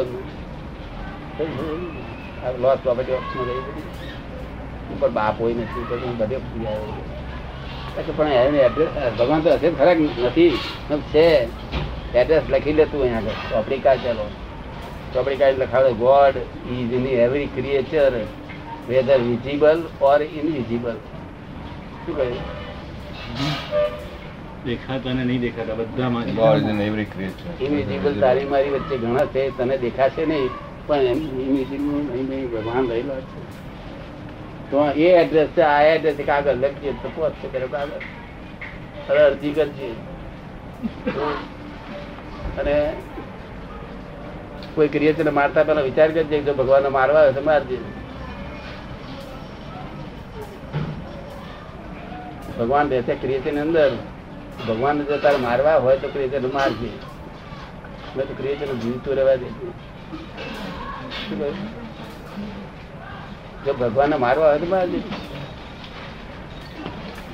લોસ 2.64 2.78
પ્રોપર્ટી 2.84 3.16
ઓફ 3.18 3.28
ગઈ 3.34 3.60
બધી. 3.66 3.88
ઉપર 4.92 5.10
બાપ 5.18 5.34
હોય 5.40 5.54
નથી 5.54 5.84
તો 5.88 5.94
બધે 6.20 6.36
ફરી 6.46 6.66
આવ્યો. 6.72 7.02
તો 7.06 7.09
પણ 8.16 8.32
એને 8.32 8.58
એડ્રેસ 8.58 8.90
ભગવાન 9.18 9.40
તો 9.40 9.50
હશે 9.50 9.68
ખરાક 9.70 9.98
નથી. 10.26 10.54
છે. 11.12 11.48
એડ્રેસ 12.14 12.44
લખી 12.48 12.72
લે 12.72 12.84
તું 12.86 13.00
અહીંયા 13.02 13.22
આગળ. 13.22 13.48
ચોપડી 13.50 13.80
ચાલો 14.04 14.24
ચોપડી 15.14 15.36
કાઢ 15.36 15.58
લખાવે 15.58 15.92
God 15.94 16.36
is 16.72 16.92
in 16.92 17.06
every 17.06 17.48
creature 17.54 18.12
whether 18.88 19.18
visible 19.18 19.78
or 20.00 20.20
invisible 20.22 20.96
શું 22.04 22.14
કહ્યું 22.14 22.36
દેખાતા 24.64 25.10
અને 25.10 25.24
નહીં 25.24 25.40
દેખાતા 25.40 25.74
બધામાં 25.74 26.24
છે. 26.24 26.32
God 26.32 26.62
every 26.62 26.70
in 26.70 26.80
every 26.80 27.06
invisible 27.60 28.20
તારી 28.20 28.44
મારી 28.44 28.70
વચ્ચે 28.70 28.96
ઘણા 28.98 29.26
છે 29.26 29.42
તને 29.58 29.74
દેખાશે 29.78 30.22
નહીં 30.26 30.50
પણ 30.86 31.06
એમ 31.06 31.18
ઇનવિઝિબલ 31.44 31.84
નહીં 32.12 32.26
નહીં 32.30 32.48
ભગવાન 32.54 32.84
રહેલો 32.88 33.14
છે. 33.14 33.40
તો 34.70 34.76
એ 35.04 35.06
એડ્રેસ 35.20 35.48
છે, 35.54 35.62
આ 35.62 35.80
એડ્રેસ 35.92 36.14
છે 36.18 36.24
કાગળ 36.30 36.60
લખીએ 36.64 36.92
તો 37.02 37.08
પહોંચશે 37.14 37.46
ત્યારે 37.52 37.68
કાગળ 37.74 39.22
અરજી 39.28 39.54
કરજે. 39.56 39.88
અને 42.60 42.76
કોઈ 44.74 44.90
ક્રિએચર 44.94 45.28
મારતા 45.38 45.64
પેલા 45.68 45.86
વિચાર 45.88 46.08
કરજે, 46.16 46.36
જો 46.46 46.52
ભગવાન 46.60 46.86
મારવા 46.98 47.24
હોય 47.24 47.34
તો 47.38 47.42
મારજે. 47.50 47.78
ભગવાન 52.58 52.86
રહેશે 52.92 53.14
ક્રિએશન 53.22 53.60
અંદર. 53.64 53.92
ભગવાન 54.68 54.96
જો 55.10 55.16
તારે 55.26 55.38
મારવા 55.48 55.78
હોય 55.84 55.98
તો 56.02 56.08
ક્રિએશન 56.14 56.46
મારજે. 56.58 56.90
મેં 58.14 58.24
તો 58.28 58.34
ક્રિએશન 58.40 58.70
જીવતું 58.82 59.12
રહેવા 59.18 59.38
દે 59.42 59.48
શું 59.50 61.38
કહ્યું? 61.38 61.79
જો 63.66 63.72
ભગવાન 63.72 64.14
મારો 64.18 64.42
હોય 64.42 64.58
તો 64.58 64.76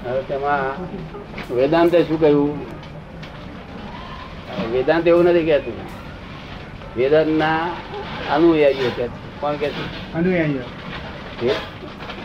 હવે 0.05 0.23
તેમાં 0.23 0.85
વેદાંતે 1.55 2.03
શું 2.03 2.21
કહ્યું? 2.21 2.59
વેદાંત 4.73 5.07
એવું 5.07 5.25
નથી 5.25 5.47
કહેતું. 5.47 5.73
વેદાંતના 6.97 7.71
અનુયાયીઓ 8.35 8.91
કે 8.97 9.07
કોણ 9.41 9.55
કે 9.55 9.67
અનુયાયીઓ. 10.15 11.49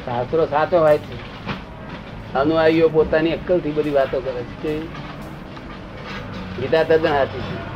શાસ્ત્રો 0.06 0.46
સાચો 0.46 0.80
હોય 0.80 0.98
છે. 0.98 1.16
અનુયાયીઓ 2.34 2.90
પોતાની 2.90 3.32
અક્કલથી 3.32 3.72
બધી 3.72 3.90
વાતો 3.90 4.20
કરે 4.20 4.44
છે. 4.44 4.86
ગીતા 6.62 6.84
તદ્દન 6.84 7.10
સાચી 7.10 7.40
છે. 7.40 7.72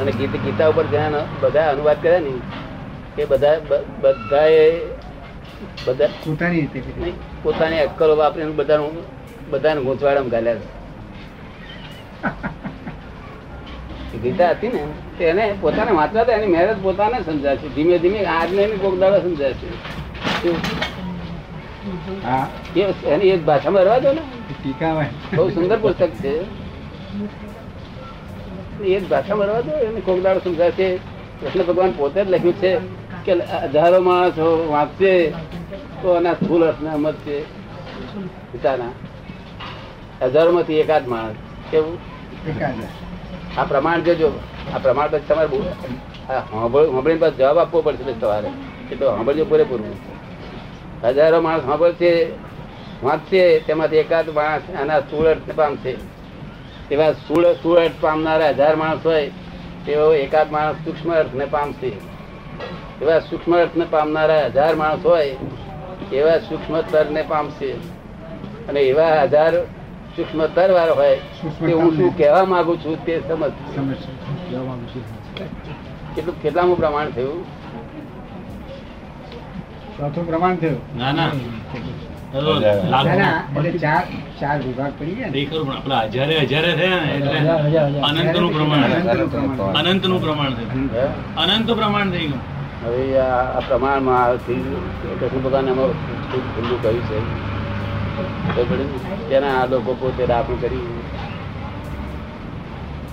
અને 0.00 0.12
ગીત 0.12 0.30
ગીતા 0.30 0.68
ઉપર 0.68 0.84
ધ્યાન 0.84 1.14
બધા 1.40 1.70
અનુવાદ 1.70 2.02
કર્યા 2.02 2.18
ને 2.18 2.32
એ 3.22 3.24
બધા 3.24 3.60
બધાએ 4.00 4.89
બધા? 5.86 6.06
પોતાની 6.06 6.60
રીતે. 6.60 7.12
પોતાની 7.42 7.80
અક્કલો 7.80 8.16
વાપરીને 8.16 8.50
બધાનું 8.50 8.92
બધાને 9.50 9.80
ગૂંચવાડામાં 9.80 10.30
ગાલ્યા 10.30 10.54
છે. 10.54 10.68
ગીતા 14.18 14.50
હતી 14.50 14.68
ને. 14.68 14.84
તેને 15.18 15.54
પોતાને 15.60 15.92
વાંચવા 15.92 16.24
દે 16.24 16.32
એની 16.32 16.46
મહેનત 16.46 16.82
પોતાને 16.82 17.18
સમજાશે. 17.24 17.68
ધીમે 17.68 17.98
ધીમે 17.98 18.24
આજને 18.24 18.66
કોક 18.66 18.98
દાડો 18.98 19.18
સમજાશે. 19.20 19.68
એની 23.08 23.28
એક 23.28 23.44
ભાષામાં 23.44 23.82
રહેવા 23.82 23.98
દો 23.98 24.12
ને. 24.12 24.22
બહુ 25.36 25.48
સુંદર 25.50 25.78
પુસ્તક 25.78 26.10
છે. 26.22 26.34
એક 28.84 29.08
ભાષામાં 29.08 29.46
રહેવા 29.46 29.60
દો 29.60 29.72
એને 29.72 30.00
કોક 30.00 30.22
દાડો 30.22 30.40
સમજાશે. 30.44 30.96
કૃષ્ણ 31.40 31.62
ભગવાન 31.64 31.92
પોતે 31.92 32.24
જ 32.24 32.30
લખ્યું 32.30 32.54
છે. 32.54 32.72
કે 33.24 33.32
હજારો 33.72 33.98
માણસો 34.00 34.46
વાંચશે 34.72 35.12
તો 36.02 36.08
એના 36.16 36.34
સ્થૂળ 36.34 36.62
અર્થને 36.64 36.90
સમજશે 36.94 37.36
પિતાના 38.52 38.92
હજારો 40.22 40.52
માંથી 40.52 40.80
એકાદ 40.84 41.08
માણસ. 41.08 41.36
કેવું? 41.70 41.98
આ 43.58 43.64
પ્રમાણ 43.64 44.00
જોજો. 44.00 44.30
આ 44.74 44.78
પ્રમાણ 44.78 45.08
પછી 45.08 45.26
તમારે 45.28 45.48
સાંભળીને 46.50 47.20
પાસે 47.20 47.36
જવાબ 47.36 47.58
આપવો 47.58 47.82
પડશે 47.82 48.04
પછી 48.04 48.20
તમારે 48.20 48.48
એ 48.92 48.94
તો 48.94 49.06
સાંભળજો 49.06 49.44
પૂરેપૂરું. 49.44 49.96
હજારો 51.04 51.40
માણસ 51.40 51.62
સાંભળશે 51.62 52.10
વાંચશે 53.02 53.42
તેમાંથી 53.66 53.96
એકાદ 53.96 54.26
માણસ 54.38 54.62
આના 54.80 55.00
સ્થૂળ 55.00 55.26
અર્થ 55.26 55.50
પામશે. 55.56 55.92
એવા 56.90 57.12
સુળ 57.26 57.44
સુળ 57.62 57.78
અર્થ 57.78 57.98
પામનારા 58.00 58.50
હજાર 58.50 58.76
માણસ 58.76 59.04
હોય 59.04 59.26
તેઓ 59.86 60.12
એકાદ 60.14 60.48
માણસ 60.52 60.76
સૂક્ષ્મ 60.84 61.12
અર્થને 61.14 61.44
પામશે. 61.44 61.92
એવા 63.02 63.20
સૂક્ષ્મ 63.28 63.52
અર્થને 63.56 63.84
પામનારા 63.90 64.46
હજાર 64.46 64.74
માણસ 64.74 65.04
હોય 65.06 65.36
એવા 66.18 66.38
સૂક્ષ્મ 66.48 66.74
તરને 66.92 67.22
પામશે. 67.22 67.70
અને 68.68 68.80
એવા 68.80 69.22
હજાર 69.22 69.54
સૂક્ષ્મ 70.16 70.40
તર 70.56 70.70
વાળો 70.76 70.94
હોય 70.94 71.16
તે 71.60 71.72
હું 71.72 71.90
શું 71.96 72.10
કહેવા 72.18 72.44
માંગુ 72.52 72.74
છું 72.82 72.96
તે 73.04 73.14
સમજ. 73.28 73.52
કેટલું 76.14 76.36
કેટલામું 76.42 76.76
પ્રમાણ 76.76 77.08
થયું? 77.16 77.40
ચોથું 79.96 80.24
પ્રમાણ 80.26 80.56
થયું? 80.56 80.80
ના 80.98 81.12
ના. 81.12 81.30
અનંત 82.34 83.18
ના, 83.18 83.36
એટલે 83.56 83.70
ચાર 83.84 84.02
ચાર 84.40 84.58
વિભાગ 84.66 84.92
પડી 84.98 85.14
ગયા 85.18 85.30
ને. 85.30 85.38
એ 85.38 85.44
ખરું 85.44 85.64
પણ 85.66 85.76
આપણા 85.76 86.02
હજારે 86.12 86.36
હજારે 86.44 86.70
થયા 86.80 87.00
ને 87.04 87.10
એટલે 87.16 87.38
અનંતનું 88.08 88.50
પ્રમાણ. 88.54 88.82
અનંતનું 89.78 90.20
પ્રમાણ. 90.22 90.52
પ્રમાણ 90.54 90.54
થયું. 90.54 91.36
અનંત 91.42 91.68
પ્રમાણ 91.80 92.10
થઈ 92.10 92.26
ગયું. 92.26 92.59
હવે 92.84 93.18
આ 93.18 93.60
પ્રમાણમાં 93.60 94.22
આવતી 94.24 94.76
કૃષ્ણ 95.20 95.42
ભગવાન 95.42 95.68
એમાં 95.68 95.86
ખૂબ 96.32 96.44
ખુલ્લું 96.54 96.82
કહ્યું 96.82 97.02
છે? 97.02 97.20
તેના 99.28 99.54
આ 99.62 99.66
લોકો 99.66 99.96
પોતે 100.00 100.26
ડાપણ 100.26 100.54
કરી 100.54 100.86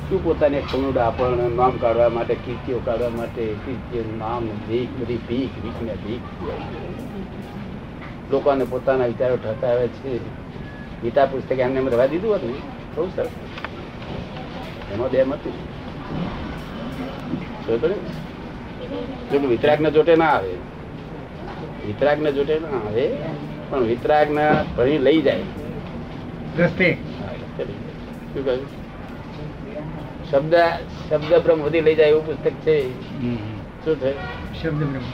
શું 0.10 0.24
પોતાને 0.24 0.60
ખૂણું 0.60 0.94
ડાપણ, 0.94 1.38
નામ 1.56 1.72
કાઢવા 1.82 2.10
માટે, 2.10 2.36
કીર્તિઓ 2.36 2.80
કાઢવા 2.86 3.10
માટે 3.10 3.46
કીર્તિઓ 3.66 4.04
નામ, 4.18 4.48
ભીખ, 4.48 4.90
બધી 5.00 5.18
ભીખ 5.18 5.50
ભીખ 5.64 5.82
ને 5.82 5.94
ભીખ 5.94 6.22
લોકોને 8.32 8.64
પોતાના 8.64 9.06
વિચારો 9.06 9.38
ઠસાવે 9.38 9.88
છે. 9.88 10.14
ગીતા 11.02 11.26
પુસ્તકે 11.26 11.62
એમને 11.62 11.80
એમ 11.80 11.90
રહેવા 11.90 12.06
દીધું 12.06 12.36
હતું 12.36 12.56
બહુ 12.96 13.10
સરસ. 13.16 13.30
એમાં 14.94 15.10
બે 15.10 15.22
હતું? 15.22 15.54
જો 19.32 19.38
વિતરાગ 19.54 19.80
ને 19.82 19.90
જોટે 19.92 20.16
ના 20.16 20.32
આવે. 20.38 20.54
વિતરાગ 21.88 22.18
ને 22.22 22.32
જોટે 22.32 22.56
ના 22.60 22.80
આવે 22.88 23.06
પણ 23.70 23.84
વિતરાગ 23.92 24.28
ને 24.38 24.46
ભણી 24.78 25.00
લઈ 25.08 25.22
જાય. 25.22 25.48
શબ્દ 30.32 30.54
શબ્દ 31.10 31.32
બ્રહ્મ 31.44 31.60
સુધી 31.64 31.82
લઈ 31.82 31.96
જાય 31.96 32.10
એવું 32.10 32.26
પુસ્તક 32.26 32.56
છે. 32.66 32.76
શું 33.86 33.96
છે? 34.02 34.12
શબ્દ 34.62 34.82
બ્રહ્મ. 34.92 35.06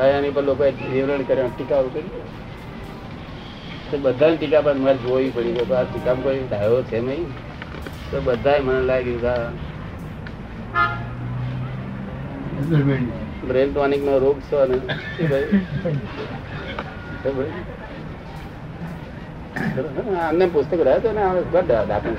એની 0.00 0.30
પર 0.30 0.44
લોકોએ 0.44 0.70
વિવરણ 0.92 1.22
કર્યા 1.22 1.52
ટીકાઓ 1.56 1.88
કરી. 1.94 2.10
તો 3.90 3.94
બધાની 3.98 4.36
ટીકા 4.36 4.62
પર 4.66 4.74
મારે 4.84 4.98
જોવી 4.98 5.30
પડી. 5.30 5.52
ગયો 5.52 5.76
આ 5.78 5.84
ટીકામાં 5.84 6.22
કોઈ 6.22 6.44
ડાયો 6.50 6.82
છે 6.82 6.98
નહીં. 7.00 7.26
તો 8.10 8.16
બધાએ 8.20 8.60
મને 8.60 8.80
લાગ્યું 8.90 9.20
કે 9.20 9.34
બ્રેન 13.48 13.68
ટોનિક 13.70 14.02
નો 14.02 14.14
રોગ 14.18 14.38
છે? 14.40 14.56
ખબર? 17.22 17.46
અમને 20.22 20.46
પુસ્તક 20.48 20.72
રહ્યો 20.78 20.98
હતો 20.98 21.10
ને 21.12 21.22
દાખલ 21.82 22.14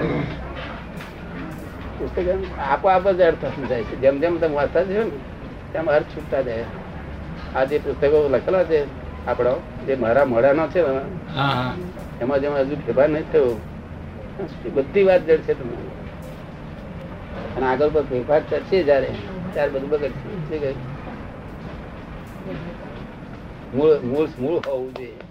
પુસ્તક 1.98 2.18
આપોઆપ 2.66 3.06
જ 3.10 3.22
અર્થ 3.24 3.46
સમજાય 3.56 3.84
છે. 3.84 3.96
જેમ 3.98 4.16
જેમ 4.22 4.34
તમે 4.38 4.56
વાંચતા 4.56 4.84
છો 4.86 5.02
ને 5.02 5.18
તેમ 5.74 5.86
અર્થ 5.88 6.10
છૂટતા 6.14 6.42
જાય 6.42 6.66
આ 7.56 7.66
જે 7.66 7.76
પુસ્તકો 7.80 8.18
લખેલા 8.34 8.66
છે 8.66 8.80
આપણો 9.28 9.54
જે 9.86 9.94
મારા 9.96 10.26
મોડાનો 10.26 10.64
છે 10.68 10.82
ને 10.82 10.94
એમાં 12.22 12.40
જેમાં 12.42 12.66
હજુ 12.68 12.76
ફેરફાર 12.86 13.10
નહીં 13.10 13.28
થયો. 13.32 13.52
બધી 14.76 15.06
વાત 15.06 15.22
જડ 15.28 15.42
છે 15.46 15.54
તમને 15.54 15.78
અને 17.56 17.66
આગળ 17.68 17.90
પર 17.90 18.04
ફેરફાર 18.10 18.42
થશે 18.50 18.78
જયારે. 18.84 19.12
ત્યારે 19.54 19.72
બધું 19.74 19.92
બગડશે 19.94 20.30
શું 20.44 20.50
મૂળ 23.74 23.96
મૂળ 24.04 24.30
મૂળ 24.38 24.60
હોવું 24.66 24.94
જોઈએ. 24.96 25.23